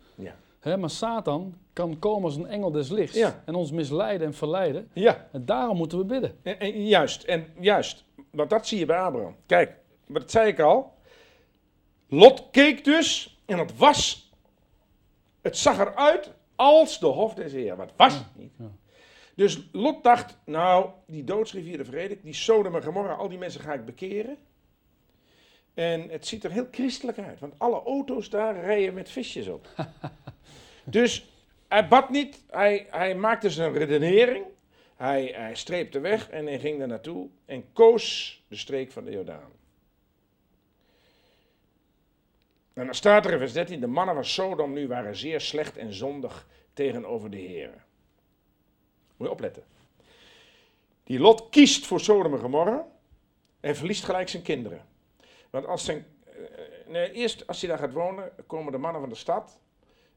Maar 0.64 0.90
Satan 0.90 1.58
kan 1.74 2.00
komen 2.00 2.24
als 2.24 2.36
een 2.36 2.48
engel 2.48 2.72
des 2.72 2.90
lichts. 2.90 3.18
Ja. 3.18 3.44
En 3.46 3.56
ons 3.56 3.72
misleiden 3.72 4.28
en 4.28 4.34
verleiden. 4.34 4.90
Ja, 4.94 5.28
En 5.32 5.46
daarom 5.46 5.78
moeten 5.78 5.98
we 5.98 6.06
bidden. 6.06 6.38
en, 6.44 6.60
en 6.60 6.86
juist. 6.88 7.24
En 7.24 7.48
juist. 7.60 8.04
Want 8.32 8.50
dat 8.50 8.68
zie 8.68 8.80
je 8.80 8.86
bij 8.86 8.98
Abraham. 9.00 9.36
Kijk, 9.46 9.76
maar 10.08 10.22
dat 10.22 10.32
zei 10.32 10.48
ik 10.48 10.60
al. 10.60 10.94
Lot 12.10 12.44
keek 12.52 12.84
dus 12.84 13.40
en 13.46 13.58
het 13.58 13.78
was. 13.78 14.32
Het 15.42 15.58
zag 15.58 15.80
eruit 15.80 16.32
als 16.56 17.00
de 17.00 17.06
hof 17.06 17.34
des 17.34 17.52
Heeren. 17.52 17.78
Maar 17.78 17.86
het 17.86 17.96
was 17.98 18.14
het 18.14 18.26
niet. 18.36 18.52
ja. 18.58 18.72
Dus 19.36 19.70
Lot 19.72 20.04
dacht, 20.04 20.38
nou, 20.46 20.90
die 21.06 21.24
doodsrivier 21.24 21.78
de 21.78 21.86
vrede, 21.86 22.18
die 22.24 22.34
Sodom 22.34 22.76
en 22.76 22.84
Gomorra, 22.84 23.14
al 23.14 23.30
die 23.30 23.38
mensen 23.38 23.62
ga 23.62 23.74
ik 23.74 23.86
bekeren. 23.86 24.38
En 25.78 26.10
het 26.10 26.28
ziet 26.28 26.44
er 26.44 26.52
heel 26.52 26.68
christelijk 26.72 27.18
uit, 27.18 27.40
want 27.40 27.54
alle 27.58 27.84
auto's 27.84 28.30
daar 28.30 28.60
rijden 28.60 28.94
met 28.94 29.10
visjes 29.10 29.48
op. 29.48 29.68
dus 30.84 31.30
hij 31.68 31.88
bad 31.88 32.10
niet, 32.10 32.42
hij, 32.50 32.88
hij 32.90 33.16
maakte 33.16 33.50
zijn 33.50 33.74
redenering, 33.74 34.46
hij, 34.96 35.26
hij 35.36 35.56
streepte 35.56 36.00
weg 36.00 36.30
en 36.30 36.46
hij 36.46 36.60
ging 36.60 36.80
daar 36.80 36.88
naartoe 36.88 37.30
en 37.46 37.74
koos 37.74 38.44
de 38.48 38.56
streek 38.56 38.92
van 38.92 39.04
de 39.04 39.12
Jordaan. 39.12 39.52
En 42.74 42.86
dan 42.86 42.96
staat 42.96 43.26
er 43.26 43.32
in 43.32 43.38
vers 43.38 43.54
13, 43.54 43.80
de 43.80 43.88
mannen 43.88 44.16
van 44.16 44.26
Sodom 44.26 44.74
nu 44.74 44.88
waren 44.88 45.16
zeer 45.16 45.42
slecht 45.42 45.78
en 45.78 45.94
zondig 45.94 46.48
tegenover 46.74 47.30
de 47.30 47.38
Heren. 47.38 47.84
Moet 49.18 49.28
je 49.28 49.34
opletten. 49.34 49.64
Die 51.04 51.20
Lot 51.20 51.50
kiest 51.50 51.86
voor 51.86 52.00
Sodom 52.00 52.34
en 52.34 52.40
Gomorra 52.40 52.88
en 53.60 53.76
verliest 53.76 54.04
gelijk 54.04 54.30
zijn 54.30 54.44
kinderen. 54.44 54.96
Want 55.58 55.70
als 55.70 55.86
zijn, 55.86 56.06
eh, 56.26 56.34
nee, 56.88 57.12
eerst 57.12 57.48
als 57.48 57.62
hij 57.62 57.70
daar 57.70 57.80
gaat 57.80 57.94
wonen, 57.94 58.32
komen 58.48 58.72
de 58.72 58.78
mannen 58.78 59.02
van 59.02 59.10
de 59.10 59.16
stad 59.16 59.60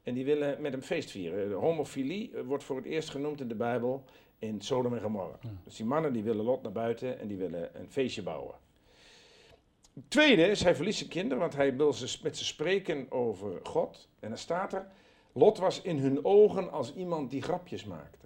en 0.03 0.15
die 0.15 0.25
willen 0.25 0.61
met 0.61 0.73
hem 0.73 0.83
feest 0.83 1.11
vieren. 1.11 1.49
De 1.49 1.55
homofilie 1.55 2.35
eh, 2.35 2.43
wordt 2.43 2.65
voor 2.65 2.77
het 2.77 2.85
eerst 2.85 3.11
genoemd 3.11 3.41
in 3.41 3.49
de 3.49 3.55
Bijbel 3.55 4.05
in 4.39 4.61
Sodom 4.61 4.95
en 4.95 5.01
Gomorra. 5.01 5.39
Dus 5.65 5.77
die 5.77 5.87
mannen 5.87 6.13
die 6.13 6.23
willen 6.23 6.45
Lot 6.45 6.63
naar 6.63 6.73
buiten 6.73 7.19
en 7.19 7.29
die 7.29 7.37
willen 7.37 7.81
een 7.81 7.91
feestje 7.91 8.23
bouwen. 8.23 8.55
Het 9.95 10.11
tweede 10.11 10.47
is, 10.47 10.63
hij 10.63 10.75
verliest 10.75 10.99
zijn 10.99 11.11
kinderen, 11.11 11.39
want 11.39 11.55
hij 11.55 11.77
wil 11.77 11.93
ze, 11.93 12.19
met 12.23 12.37
ze 12.37 12.45
spreken 12.45 13.07
over 13.11 13.61
God. 13.63 14.09
En 14.19 14.29
dan 14.29 14.39
staat 14.39 14.73
er, 14.73 14.87
Lot 15.33 15.59
was 15.59 15.83
in 15.83 15.99
hun 15.99 16.25
ogen 16.25 16.73
als 16.73 16.95
iemand 16.95 17.31
die 17.31 17.43
grapjes 17.43 17.85
maakte. 17.85 18.21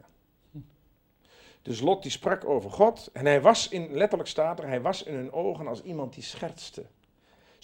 Dus 1.65 1.81
Lot 1.81 2.03
die 2.03 2.11
sprak 2.11 2.45
over 2.45 2.71
God 2.71 3.11
en 3.13 3.27
hij 3.27 3.41
was 3.41 3.69
in, 3.69 3.93
letterlijk 3.93 4.29
staat 4.29 4.59
er, 4.59 4.67
hij 4.67 4.81
was 4.81 5.03
in 5.03 5.15
hun 5.15 5.33
ogen 5.33 5.67
als 5.67 5.83
iemand 5.83 6.15
die 6.15 6.23
schertste. 6.23 6.87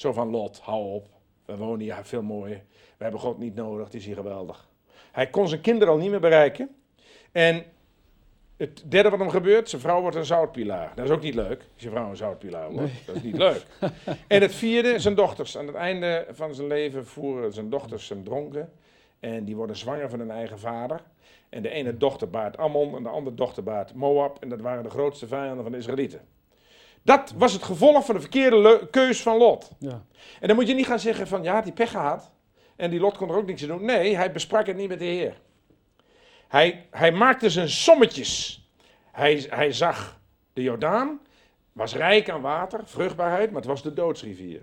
Zo 0.00 0.12
van 0.12 0.30
Lot, 0.30 0.60
hou 0.60 0.84
op, 0.84 1.08
we 1.44 1.56
wonen 1.56 1.80
hier 1.80 1.98
veel 2.02 2.22
mooier, 2.22 2.62
we 2.96 3.02
hebben 3.02 3.20
God 3.20 3.38
niet 3.38 3.54
nodig, 3.54 3.84
het 3.84 3.94
is 3.94 4.06
hier 4.06 4.14
geweldig. 4.14 4.68
Hij 5.12 5.30
kon 5.30 5.48
zijn 5.48 5.60
kinderen 5.60 5.94
al 5.94 6.00
niet 6.00 6.10
meer 6.10 6.20
bereiken. 6.20 6.76
En 7.32 7.64
het 8.56 8.84
derde 8.88 9.10
wat 9.10 9.18
hem 9.18 9.30
gebeurt, 9.30 9.68
zijn 9.68 9.82
vrouw 9.82 10.00
wordt 10.00 10.16
een 10.16 10.24
zoutpilaar. 10.24 10.92
Dat 10.94 11.04
is 11.04 11.10
ook 11.10 11.22
niet 11.22 11.34
leuk, 11.34 11.64
als 11.74 11.82
je 11.82 11.90
vrouw 11.90 12.10
een 12.10 12.16
zoutpilaar 12.16 12.70
wordt. 12.70 12.92
Dat 13.06 13.16
is 13.16 13.22
niet 13.22 13.36
leuk. 13.36 13.66
En 14.26 14.42
het 14.42 14.54
vierde, 14.54 14.98
zijn 14.98 15.14
dochters. 15.14 15.58
Aan 15.58 15.66
het 15.66 15.76
einde 15.76 16.26
van 16.30 16.54
zijn 16.54 16.66
leven 16.66 17.06
voeren 17.06 17.52
zijn 17.52 17.70
dochters 17.70 18.08
hem 18.08 18.24
dronken. 18.24 18.72
En 19.18 19.44
die 19.44 19.56
worden 19.56 19.76
zwanger 19.76 20.10
van 20.10 20.18
hun 20.18 20.30
eigen 20.30 20.58
vader. 20.58 21.02
En 21.48 21.62
de 21.62 21.70
ene 21.70 21.96
dochter 21.96 22.30
baart 22.30 22.56
Ammon 22.56 22.96
en 22.96 23.02
de 23.02 23.08
andere 23.08 23.36
dochter 23.36 23.62
baart 23.62 23.94
Moab. 23.94 24.42
En 24.42 24.48
dat 24.48 24.60
waren 24.60 24.82
de 24.82 24.90
grootste 24.90 25.26
vijanden 25.26 25.62
van 25.62 25.72
de 25.72 25.78
Israëlieten. 25.78 26.20
Dat 27.02 27.34
was 27.36 27.52
het 27.52 27.62
gevolg 27.62 28.04
van 28.04 28.14
de 28.14 28.20
verkeerde 28.20 28.88
keus 28.90 29.22
van 29.22 29.36
Lot. 29.36 29.70
Ja. 29.78 30.04
En 30.40 30.46
dan 30.46 30.56
moet 30.56 30.68
je 30.68 30.74
niet 30.74 30.86
gaan 30.86 31.00
zeggen 31.00 31.26
van, 31.26 31.42
ja, 31.42 31.62
hij 31.62 31.72
pech 31.72 31.90
gehad. 31.90 32.30
En 32.76 32.90
die 32.90 33.00
Lot 33.00 33.16
kon 33.16 33.28
er 33.28 33.36
ook 33.36 33.46
niks 33.46 33.62
aan 33.62 33.68
doen. 33.68 33.84
Nee, 33.84 34.16
hij 34.16 34.32
besprak 34.32 34.66
het 34.66 34.76
niet 34.76 34.88
met 34.88 34.98
de 34.98 35.04
Heer. 35.04 35.40
Hij, 36.48 36.86
hij 36.90 37.12
maakte 37.12 37.50
zijn 37.50 37.68
sommetjes. 37.68 38.64
Hij, 39.12 39.46
hij 39.48 39.72
zag 39.72 40.20
de 40.52 40.62
Jordaan, 40.62 41.20
was 41.72 41.94
rijk 41.94 42.30
aan 42.30 42.40
water, 42.40 42.80
vruchtbaarheid, 42.84 43.50
maar 43.50 43.60
het 43.60 43.70
was 43.70 43.82
de 43.82 43.92
doodsrivier. 43.92 44.62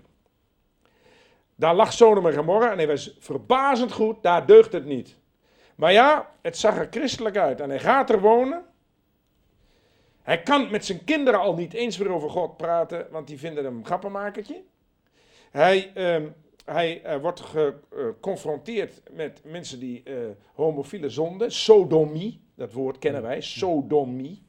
Daar 1.54 1.74
lag 1.74 1.92
Sodom 1.92 2.26
en 2.26 2.34
Gomorra 2.34 2.70
en 2.70 2.76
hij 2.76 2.86
was 2.86 3.16
verbazend 3.18 3.92
goed, 3.92 4.22
daar 4.22 4.46
deugt 4.46 4.72
het 4.72 4.84
niet. 4.84 5.16
Maar 5.74 5.92
ja, 5.92 6.30
het 6.42 6.58
zag 6.58 6.78
er 6.78 6.88
christelijk 6.90 7.36
uit 7.36 7.60
en 7.60 7.68
hij 7.68 7.78
gaat 7.78 8.10
er 8.10 8.20
wonen. 8.20 8.64
Hij 10.28 10.42
kan 10.42 10.70
met 10.70 10.84
zijn 10.84 11.04
kinderen 11.04 11.40
al 11.40 11.54
niet 11.54 11.72
eens 11.72 11.98
meer 11.98 12.10
over 12.10 12.30
God 12.30 12.56
praten, 12.56 13.06
want 13.10 13.26
die 13.26 13.38
vinden 13.38 13.64
hem 13.64 13.76
een 13.76 13.84
grappenmakertje. 13.84 14.62
Hij, 15.50 15.92
ehm, 15.94 16.28
hij 16.64 17.02
eh, 17.02 17.20
wordt 17.20 17.40
geconfronteerd 17.40 19.02
met 19.10 19.40
mensen 19.44 19.78
die 19.78 20.02
eh, 20.02 20.14
homofiele 20.54 21.08
zonde, 21.08 21.50
sodomie, 21.50 22.40
dat 22.54 22.72
woord 22.72 22.98
kennen 22.98 23.22
wij, 23.22 23.40
sodomie. 23.40 24.42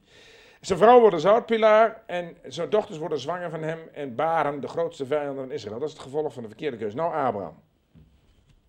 Zijn 0.62 0.80
vrouw 0.80 1.00
wordt 1.00 1.16
een 1.16 1.22
zoutpilaar 1.22 2.04
en 2.06 2.38
zijn 2.44 2.70
dochters 2.70 2.98
worden 2.98 3.20
zwanger 3.20 3.50
van 3.50 3.64
hem 3.64 3.80
en 3.94 4.16
baren 4.16 4.62
de 4.62 4.68
grootste 4.68 5.06
vijanden 5.06 5.44
van 5.44 5.52
Israël. 5.52 5.80
Dat 5.80 5.88
is 5.88 5.94
het 5.94 6.04
gevolg 6.04 6.34
van 6.34 6.44
de 6.44 6.50
verkeerde 6.50 6.78
keuze. 6.78 6.96
Nou, 6.96 7.14
Abraham 7.14 7.62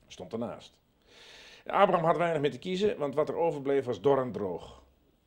stond 0.07 0.33
ernaast. 0.33 0.79
Abraham 1.67 2.05
had 2.05 2.17
weinig 2.17 2.41
meer 2.41 2.51
te 2.51 2.59
kiezen, 2.59 2.99
want 2.99 3.15
wat 3.15 3.29
er 3.29 3.37
overbleef 3.37 3.85
was 3.85 4.01
dor 4.01 4.21
en 4.21 4.33
droog. 4.33 4.80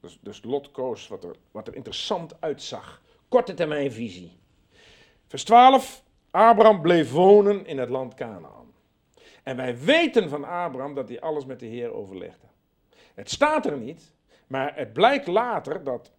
Dus, 0.03 0.17
dus 0.21 0.43
Lot 0.43 0.71
koos 0.71 1.07
wat 1.07 1.23
er, 1.23 1.35
wat 1.51 1.67
er 1.67 1.75
interessant 1.75 2.41
uitzag. 2.41 3.01
Korte 3.27 3.53
termijn 3.53 3.91
visie. 3.91 4.37
Vers 5.27 5.43
12. 5.43 6.03
Abraham 6.31 6.81
bleef 6.81 7.11
wonen 7.11 7.65
in 7.65 7.77
het 7.77 7.89
land 7.89 8.13
Canaan. 8.13 8.73
En 9.43 9.55
wij 9.55 9.77
weten 9.77 10.29
van 10.29 10.43
Abraham 10.43 10.95
dat 10.95 11.09
hij 11.09 11.21
alles 11.21 11.45
met 11.45 11.59
de 11.59 11.65
Heer 11.65 11.93
overlegde. 11.93 12.47
Het 13.13 13.29
staat 13.29 13.65
er 13.65 13.77
niet, 13.77 14.13
maar 14.47 14.75
het 14.75 14.93
blijkt 14.93 15.27
later 15.27 15.83
dat 15.83 16.11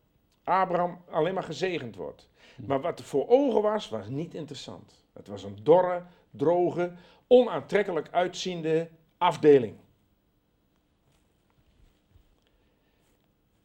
Abraham 0.45 1.03
alleen 1.11 1.35
maar 1.35 1.43
gezegend 1.43 1.97
wordt. 1.97 2.29
Maar 2.57 2.81
wat 2.81 2.99
er 2.99 3.05
voor 3.05 3.29
ogen 3.29 3.63
was, 3.63 3.89
was 3.89 4.09
niet 4.09 4.35
interessant. 4.35 5.05
Het 5.13 5.29
was 5.29 5.43
een 5.43 5.59
dorre, 5.63 6.03
droge, 6.31 6.93
onaantrekkelijk 7.27 8.09
uitziende 8.11 8.89
afdeling. 9.19 9.77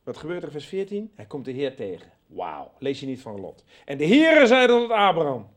Wat 0.10 0.18
gebeurt 0.18 0.42
er 0.42 0.48
in 0.48 0.52
vers 0.52 0.66
14? 0.66 1.12
Hij 1.16 1.26
komt 1.26 1.46
de 1.46 1.52
Heer 1.52 1.76
tegen. 1.76 2.12
Wauw, 2.28 2.72
lees 2.80 3.00
je 3.00 3.06
niet 3.06 3.22
van 3.22 3.40
Lot. 3.40 3.64
En 3.86 3.98
de 3.98 4.06
Heere 4.06 4.48
zeide 4.48 4.74
tot 4.74 4.92
Abraham. 4.92 5.50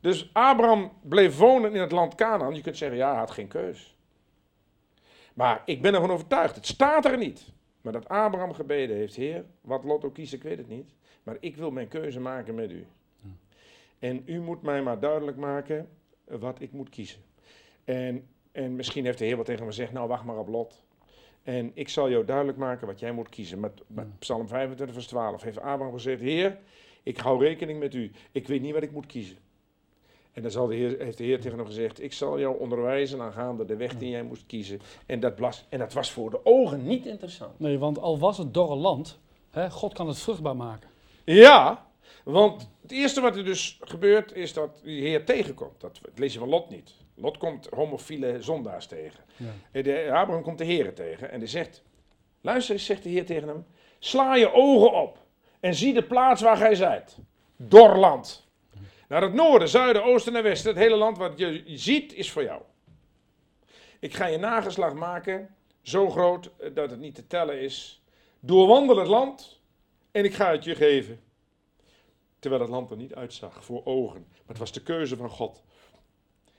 Dus 0.00 0.30
Abraham 0.32 0.92
bleef 1.02 1.38
wonen 1.38 1.74
in 1.74 1.80
het 1.80 1.92
land 1.92 2.14
Canaan. 2.14 2.54
Je 2.54 2.60
kunt 2.60 2.76
zeggen, 2.76 2.98
ja, 2.98 3.10
hij 3.10 3.18
had 3.18 3.30
geen 3.30 3.48
keus. 3.48 3.96
Maar 5.34 5.62
ik 5.64 5.82
ben 5.82 5.94
ervan 5.94 6.10
overtuigd, 6.10 6.54
het 6.54 6.66
staat 6.66 7.04
er 7.04 7.18
niet. 7.18 7.52
Maar 7.80 7.92
dat 7.92 8.08
Abraham 8.08 8.52
gebeden 8.54 8.96
heeft, 8.96 9.14
Heer, 9.14 9.44
wat 9.60 9.84
Lot 9.84 10.04
ook 10.04 10.14
kiest, 10.14 10.32
ik 10.32 10.42
weet 10.42 10.58
het 10.58 10.68
niet. 10.68 10.94
Maar 11.22 11.36
ik 11.40 11.56
wil 11.56 11.70
mijn 11.70 11.88
keuze 11.88 12.20
maken 12.20 12.54
met 12.54 12.70
u. 12.70 12.86
En 13.98 14.22
u 14.26 14.40
moet 14.40 14.62
mij 14.62 14.82
maar 14.82 15.00
duidelijk 15.00 15.36
maken 15.36 15.88
wat 16.24 16.60
ik 16.60 16.72
moet 16.72 16.88
kiezen. 16.88 17.20
En, 17.84 18.28
en 18.52 18.76
misschien 18.76 19.04
heeft 19.04 19.18
de 19.18 19.24
Heer 19.24 19.36
wat 19.36 19.46
tegen 19.46 19.60
hem 19.60 19.70
gezegd, 19.70 19.92
nou 19.92 20.08
wacht 20.08 20.24
maar 20.24 20.38
op 20.38 20.48
Lot. 20.48 20.84
En 21.42 21.70
ik 21.74 21.88
zal 21.88 22.10
jou 22.10 22.24
duidelijk 22.24 22.58
maken 22.58 22.86
wat 22.86 22.98
jij 23.00 23.12
moet 23.12 23.28
kiezen. 23.28 23.60
Met, 23.60 23.82
met 23.86 24.06
Ja. 24.06 24.12
Psalm 24.18 24.48
25, 24.48 24.94
vers 24.96 25.06
12 25.06 25.42
heeft 25.42 25.58
Abraham 25.58 25.92
gezegd, 25.92 26.20
Heer, 26.20 26.58
ik 27.02 27.18
hou 27.18 27.44
rekening 27.44 27.78
met 27.78 27.94
u. 27.94 28.10
Ik 28.32 28.48
weet 28.48 28.60
niet 28.60 28.72
wat 28.72 28.82
ik 28.82 28.92
moet 28.92 29.06
kiezen. 29.06 29.36
En 30.32 30.42
dan 30.42 30.50
zal 30.50 30.66
de 30.66 30.74
heer, 30.74 30.98
heeft 30.98 31.18
de 31.18 31.24
Heer 31.24 31.40
tegen 31.40 31.58
hem 31.58 31.66
gezegd, 31.66 32.02
ik 32.02 32.12
zal 32.12 32.38
jou 32.38 32.58
onderwijzen 32.58 33.20
aangaande 33.20 33.64
de 33.64 33.76
weg 33.76 33.96
die 33.96 34.10
jij 34.10 34.22
moest 34.22 34.46
kiezen. 34.46 34.80
En 35.06 35.20
dat, 35.20 35.34
blas, 35.34 35.66
en 35.68 35.78
dat 35.78 35.92
was 35.92 36.10
voor 36.10 36.30
de 36.30 36.44
ogen 36.44 36.86
niet 36.86 37.06
interessant. 37.06 37.58
Nee, 37.58 37.78
want 37.78 37.98
al 37.98 38.18
was 38.18 38.38
het 38.38 38.54
dorre 38.54 38.74
land, 38.74 39.18
hè, 39.50 39.70
God 39.70 39.92
kan 39.92 40.08
het 40.08 40.18
vruchtbaar 40.18 40.56
maken. 40.56 40.90
Ja, 41.24 41.86
Want 42.24 42.70
het 42.82 42.90
eerste 42.90 43.20
wat 43.20 43.36
er 43.36 43.44
dus 43.44 43.78
gebeurt 43.80 44.32
is 44.32 44.52
dat 44.52 44.80
die 44.82 45.00
Heer 45.00 45.24
tegenkomt. 45.24 45.80
Dat, 45.80 45.98
dat 46.02 46.18
lees 46.18 46.32
je 46.32 46.38
van 46.38 46.48
Lot 46.48 46.70
niet. 46.70 46.94
Lot 47.14 47.38
komt 47.38 47.68
homofiele 47.70 48.42
zondaars 48.42 48.86
tegen. 48.86 49.24
Ja. 49.36 49.82
De, 49.82 50.10
Abraham 50.12 50.42
komt 50.42 50.58
de 50.58 50.64
Heer 50.64 50.94
tegen 50.94 51.30
en 51.30 51.38
die 51.38 51.48
zegt: 51.48 51.82
Luister 52.40 52.74
eens, 52.74 52.84
zegt 52.84 53.02
de 53.02 53.08
Heer 53.08 53.26
tegen 53.26 53.48
hem: 53.48 53.66
Sla 53.98 54.34
je 54.34 54.52
ogen 54.52 54.92
op 54.92 55.18
en 55.60 55.74
zie 55.74 55.94
de 55.94 56.04
plaats 56.04 56.42
waar 56.42 56.56
gij 56.56 56.74
zijt. 56.74 57.16
Dor 57.56 57.96
land. 57.96 58.46
Naar 59.08 59.22
het 59.22 59.34
noorden, 59.34 59.68
zuiden, 59.68 60.04
oosten 60.04 60.36
en 60.36 60.42
westen. 60.42 60.70
Het 60.70 60.82
hele 60.82 60.96
land 60.96 61.18
wat 61.18 61.38
je 61.38 61.62
ziet 61.66 62.12
is 62.14 62.30
voor 62.30 62.42
jou. 62.42 62.62
Ik 63.98 64.14
ga 64.14 64.26
je 64.26 64.38
nageslag 64.38 64.94
maken, 64.94 65.54
zo 65.82 66.10
groot 66.10 66.50
dat 66.74 66.90
het 66.90 67.00
niet 67.00 67.14
te 67.14 67.26
tellen 67.26 67.60
is. 67.60 68.02
Doorwandel 68.40 68.96
het 68.96 69.08
land 69.08 69.60
en 70.10 70.24
ik 70.24 70.34
ga 70.34 70.50
het 70.50 70.64
je 70.64 70.74
geven. 70.74 71.20
Terwijl 72.42 72.62
het 72.62 72.70
land 72.70 72.90
er 72.90 72.96
niet 72.96 73.14
uitzag 73.14 73.64
voor 73.64 73.84
ogen. 73.84 74.26
Maar 74.28 74.46
het 74.46 74.58
was 74.58 74.72
de 74.72 74.82
keuze 74.82 75.16
van 75.16 75.30
God. 75.30 75.62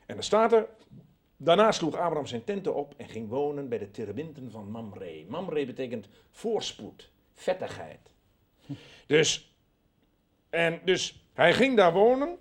En 0.05 0.15
dan 0.15 0.23
staat 0.23 0.53
er. 0.53 0.67
Daarna 1.37 1.71
sloeg 1.71 1.95
Abraham 1.95 2.25
zijn 2.25 2.43
tenten 2.43 2.75
op 2.75 2.93
en 2.97 3.09
ging 3.09 3.29
wonen 3.29 3.69
bij 3.69 3.77
de 3.77 3.91
terebinten 3.91 4.51
van 4.51 4.71
Mamre. 4.71 5.25
Mamre 5.27 5.65
betekent 5.65 6.07
voorspoed, 6.31 7.09
vettigheid. 7.33 7.99
Dus, 9.05 9.55
en 10.49 10.81
dus 10.85 11.25
hij 11.33 11.53
ging 11.53 11.77
daar 11.77 11.93
wonen. 11.93 12.37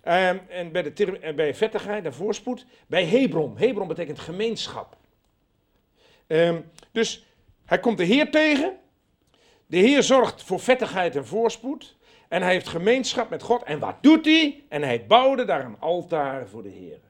ehm, 0.00 0.38
en 0.48 0.72
bij, 0.72 0.82
de 0.82 0.92
ter- 0.92 1.22
en 1.22 1.36
bij 1.36 1.54
vettigheid 1.54 2.04
en 2.04 2.14
voorspoed. 2.14 2.66
Bij 2.86 3.06
Hebron. 3.06 3.58
Hebron 3.58 3.88
betekent 3.88 4.18
gemeenschap. 4.18 4.96
Ehm, 6.26 6.60
dus 6.92 7.26
hij 7.64 7.80
komt 7.80 7.98
de 7.98 8.04
Heer 8.04 8.30
tegen. 8.30 8.78
De 9.66 9.76
Heer 9.76 10.02
zorgt 10.02 10.42
voor 10.42 10.60
vettigheid 10.60 11.16
en 11.16 11.26
voorspoed. 11.26 11.96
En 12.28 12.42
hij 12.42 12.52
heeft 12.52 12.68
gemeenschap 12.68 13.30
met 13.30 13.42
God. 13.42 13.62
En 13.62 13.78
wat 13.78 13.94
doet 14.00 14.24
hij? 14.24 14.64
En 14.68 14.82
hij 14.82 15.06
bouwde 15.06 15.44
daar 15.44 15.64
een 15.64 15.80
altaar 15.80 16.48
voor 16.48 16.62
de 16.62 16.68
Heer. 16.68 17.00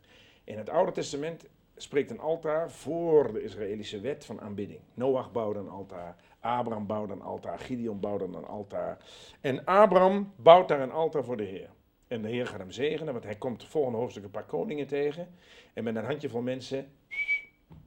In 0.45 0.59
het 0.59 0.69
Oude 0.69 0.93
Testament 0.93 1.45
spreekt 1.77 2.11
een 2.11 2.21
altaar 2.21 2.71
voor 2.71 3.33
de 3.33 3.43
Israëlische 3.43 4.01
wet 4.01 4.25
van 4.25 4.41
aanbidding. 4.41 4.81
Noach 4.95 5.33
bouwde 5.33 5.59
een 5.59 5.69
altaar. 5.69 6.17
Abraham 6.41 6.87
bouwde 6.87 7.13
een 7.13 7.23
altaar. 7.23 7.59
Gideon 7.59 8.01
bouwde 8.01 8.25
een 8.25 8.47
altaar. 8.47 8.99
En 9.41 9.65
Abraham 9.65 10.33
bouwt 10.37 10.69
daar 10.69 10.81
een 10.81 10.93
altaar 10.93 11.25
voor 11.25 11.37
de 11.37 11.45
Heer. 11.45 11.69
En 12.09 12.23
de 12.23 12.29
Heer 12.29 12.47
gaat 12.47 12.59
hem 12.59 12.71
zegenen, 12.71 13.13
want 13.13 13.25
hij 13.25 13.35
komt 13.35 13.63
het 13.63 13.71
volgende 13.71 13.99
hoofdstuk 13.99 14.25
een 14.25 14.31
paar 14.31 14.47
koningen 14.47 14.87
tegen. 14.87 15.29
En 15.73 15.85
met 15.85 15.97
een 15.97 16.05
handjevol 16.05 16.41
mensen 16.41 16.93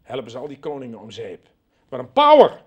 helpen 0.02 0.32
ze 0.32 0.38
al 0.38 0.48
die 0.48 0.60
koningen 0.60 1.00
om 1.00 1.12
zeep. 1.12 1.48
Wat 1.89 2.00
een 2.00 2.12
power! 2.12 2.63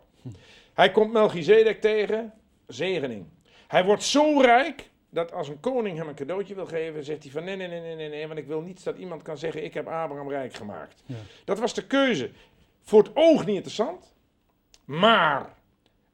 Hij 0.74 0.90
komt 0.90 1.12
Melchizedek 1.12 1.81
tegen, 1.81 2.33
zegening. 2.66 3.27
Hij 3.66 3.85
wordt 3.85 4.03
zo 4.03 4.40
rijk 4.40 4.90
dat 5.11 5.33
als 5.33 5.48
een 5.48 5.61
koning 5.61 5.98
hem 5.98 6.09
een 6.09 6.14
cadeautje 6.14 6.55
wil 6.55 6.66
geven, 6.66 7.05
zegt 7.05 7.22
hij 7.22 7.33
van 7.33 7.44
nee, 7.44 7.57
nee, 7.57 7.68
nee, 7.68 7.94
nee, 7.94 8.09
nee, 8.09 8.27
want 8.27 8.38
ik 8.38 8.46
wil 8.46 8.61
niet 8.61 8.85
dat 8.85 8.96
iemand 8.96 9.22
kan 9.22 9.38
zeggen 9.38 9.64
ik 9.64 9.74
heb 9.74 9.88
Abraham 9.88 10.29
rijk 10.29 10.55
gemaakt. 10.55 11.03
Ja. 11.07 11.16
Dat 11.44 11.59
was 11.59 11.74
de 11.74 11.87
keuze. 11.87 12.31
Voor 12.83 13.03
het 13.03 13.11
oog 13.14 13.46
niet 13.46 13.57
interessant, 13.57 14.14
maar 14.85 15.55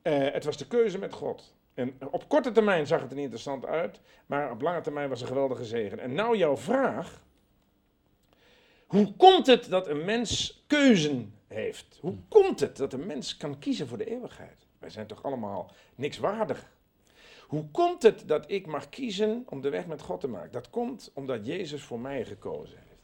eh, 0.03 0.33
het 0.33 0.45
was 0.45 0.57
de 0.57 0.67
keuze 0.67 0.99
met 0.99 1.13
God. 1.13 1.55
En 1.75 1.97
op 2.11 2.29
korte 2.29 2.53
termijn 2.53 2.87
zag 2.87 3.01
het 3.01 3.11
er 3.11 3.15
niet 3.15 3.25
interessant 3.25 3.67
uit, 3.67 4.01
maar 4.27 4.51
op 4.51 4.63
lange 4.63 4.81
termijn 4.81 5.09
was 5.09 5.21
een 5.21 5.27
geweldige 5.27 5.65
zegen. 5.65 5.99
En 5.99 6.15
nou 6.15 6.37
jouw 6.37 6.57
vraag. 6.57 7.23
Hoe 8.87 9.17
komt 9.17 9.47
het 9.47 9.69
dat 9.69 9.89
een 9.89 10.05
mens 10.05 10.63
keuzen 10.67 11.35
heeft? 11.47 11.99
Hoe 12.01 12.17
komt 12.29 12.61
het 12.61 12.77
dat 12.77 12.93
een 12.93 13.07
mens 13.07 13.37
kan 13.37 13.59
kiezen 13.59 13.89
voor 13.89 13.99
de 13.99 14.11
eeuwigheid? 14.11 14.67
Wij 14.79 14.91
zijn 14.91 15.07
toch 15.07 15.23
allemaal 15.23 15.71
niks 15.95 16.19
waardig? 16.19 16.71
Hoe 17.51 17.71
komt 17.71 18.03
het 18.03 18.23
dat 18.29 18.45
ik 18.51 18.67
mag 18.67 18.89
kiezen 18.89 19.43
om 19.49 19.61
de 19.61 19.69
weg 19.69 19.87
met 19.87 20.01
God 20.03 20.21
te 20.21 20.29
maken? 20.29 20.53
Dat 20.53 20.71
komt 20.71 21.11
omdat 21.15 21.47
Jezus 21.47 21.83
voor 21.83 22.01
mij 22.01 22.25
gekozen 22.25 22.79
heeft. 22.79 23.01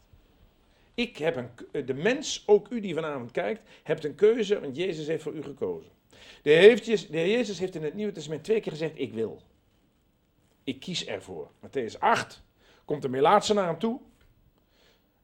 Ik 0.95 1.17
heb 1.17 1.37
een, 1.37 1.55
k- 1.55 1.87
de 1.87 1.95
mens, 1.95 2.43
ook 2.47 2.69
u 2.71 2.81
die 2.81 2.95
vanavond 2.95 3.31
kijkt, 3.31 3.63
hebt 3.83 4.05
een 4.05 4.15
keuze, 4.15 4.61
want 4.61 4.77
Jezus 4.77 5.07
heeft 5.07 5.23
voor 5.23 5.33
u 5.35 5.43
gekozen. 5.43 5.91
De, 6.43 6.51
Heer 6.51 6.61
heeft, 6.61 6.87
Jes- 6.87 7.09
de 7.09 7.17
Heer 7.17 7.31
Jezus 7.37 7.59
heeft 7.59 7.75
in 7.75 7.83
het 7.83 7.95
Nieuwe 7.95 8.13
Testament 8.13 8.45
twee 8.45 8.61
keer 8.61 8.73
gezegd, 8.73 8.99
ik 8.99 9.13
wil. 9.13 9.43
Ik 10.65 10.81
kies 10.81 11.07
ervoor. 11.07 11.51
Matthäus 11.67 11.99
8 11.99 12.43
komt 12.85 13.05
een 13.05 13.11
Melaatse 13.11 13.55
naar 13.55 13.67
hem 13.67 13.79
toe. 13.79 14.01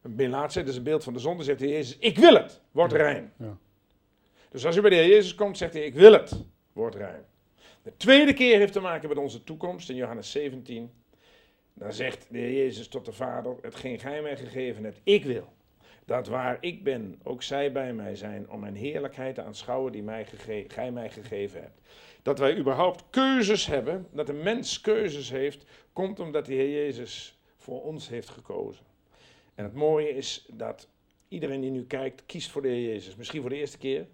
Een 0.03 0.15
Melaatse, 0.15 0.59
dat 0.61 0.69
is 0.69 0.77
een 0.77 0.83
beeld 0.83 1.05
van 1.05 1.13
de 1.13 1.19
zonde, 1.19 1.43
zegt 1.45 1.59
de 1.59 1.67
Heer 1.67 1.75
Jezus, 1.75 1.99
ik 1.99 2.19
wil 2.19 2.35
het, 2.35 2.61
word 2.71 2.93
rein. 2.93 3.33
Ja. 3.39 3.57
Dus 4.51 4.67
als 4.67 4.77
u 4.77 4.81
bij 4.81 4.91
de 4.91 4.97
Heer 4.97 5.09
Jezus 5.09 5.35
komt, 5.35 5.59
zegt 5.59 5.73
hij, 5.73 5.85
ik 5.85 5.95
wil 5.95 6.13
het, 6.13 6.45
word 6.73 6.95
rein. 6.95 7.25
De 7.83 7.97
tweede 7.97 8.33
keer 8.33 8.59
heeft 8.59 8.73
te 8.73 8.81
maken 8.81 9.09
met 9.09 9.19
onze 9.19 9.45
toekomst 9.45 9.89
in 9.89 9.97
Johannes 9.97 10.31
17. 10.31 10.93
Dan 11.75 11.93
zegt 11.93 12.27
de 12.31 12.39
Heer 12.39 12.53
Jezus 12.53 12.89
tot 12.89 13.05
de 13.05 13.13
Vader, 13.13 13.57
hetgeen 13.63 13.99
gij 13.99 14.23
mij 14.23 14.37
gegeven 14.37 14.85
hebt, 14.85 15.01
ik 15.03 15.25
wil. 15.25 15.53
Dat 16.05 16.27
waar 16.27 16.59
ik 16.61 16.85
ben, 16.85 17.21
ook 17.23 17.43
zij 17.43 17.73
bij 17.73 17.93
mij 17.93 18.17
zijn, 18.17 18.51
om 18.51 18.61
mijn 18.61 18.77
heerlijkheid 18.77 19.35
te 19.35 19.43
aanschouwen 19.43 19.93
die 19.93 20.03
mij 20.03 20.27
gij 20.69 20.93
mij 20.93 21.11
gegeven 21.11 21.61
hebt. 21.61 21.81
Dat 22.23 22.39
wij 22.39 22.57
überhaupt 22.57 23.05
keuzes 23.11 23.67
hebben, 23.67 24.07
dat 24.13 24.29
een 24.29 24.43
mens 24.43 24.81
keuzes 24.81 25.31
heeft, 25.31 25.65
komt 25.93 26.21
omdat 26.21 26.47
de 26.47 26.55
Heer 26.55 26.85
Jezus 26.85 27.39
voor 27.57 27.83
ons 27.83 28.09
heeft 28.09 28.29
gekozen. 28.29 28.85
En 29.55 29.65
het 29.65 29.75
mooie 29.75 30.09
is 30.09 30.47
dat 30.53 30.89
iedereen 31.29 31.61
die 31.61 31.71
nu 31.71 31.85
kijkt, 31.85 32.27
kiest 32.27 32.51
voor 32.51 32.63
de 32.63 32.69
Heer 32.69 32.89
Jezus. 32.93 33.17
Misschien 33.17 33.41
voor 33.41 33.51
de 33.51 33.57
eerste 33.57 33.79
keer. 33.79 34.07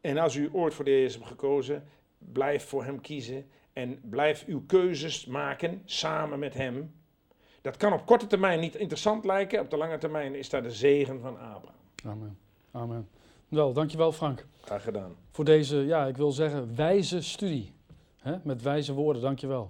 En 0.00 0.18
als 0.18 0.34
u 0.34 0.48
ooit 0.52 0.74
voor 0.74 0.84
de 0.84 0.90
Heer 0.90 1.00
Jezus 1.00 1.16
hebt 1.16 1.28
gekozen, 1.28 1.84
blijf 2.32 2.68
voor 2.68 2.84
Hem 2.84 3.00
kiezen. 3.00 3.46
En 3.72 4.00
blijf 4.02 4.44
uw 4.46 4.62
keuzes 4.66 5.26
maken 5.26 5.82
samen 5.84 6.38
met 6.38 6.54
Hem. 6.54 6.94
Dat 7.62 7.76
kan 7.76 7.92
op 7.92 8.06
korte 8.06 8.26
termijn 8.26 8.60
niet 8.60 8.74
interessant 8.74 9.24
lijken. 9.24 9.60
Op 9.60 9.70
de 9.70 9.76
lange 9.76 9.98
termijn 9.98 10.34
is 10.34 10.48
daar 10.48 10.62
de 10.62 10.70
zegen 10.70 11.20
van 11.20 11.38
Abraham. 11.38 11.78
Amen. 12.04 12.38
Amen. 12.70 13.08
Wel, 13.48 13.72
dankjewel 13.72 14.12
Frank. 14.12 14.46
Graag 14.60 14.82
gedaan. 14.82 15.14
Voor 15.30 15.44
deze, 15.44 15.76
ja, 15.76 16.06
ik 16.06 16.16
wil 16.16 16.32
zeggen, 16.32 16.76
wijze 16.76 17.22
studie. 17.22 17.72
Hè? 18.18 18.36
Met 18.44 18.62
wijze 18.62 18.92
woorden, 18.92 19.22
dankjewel. 19.22 19.68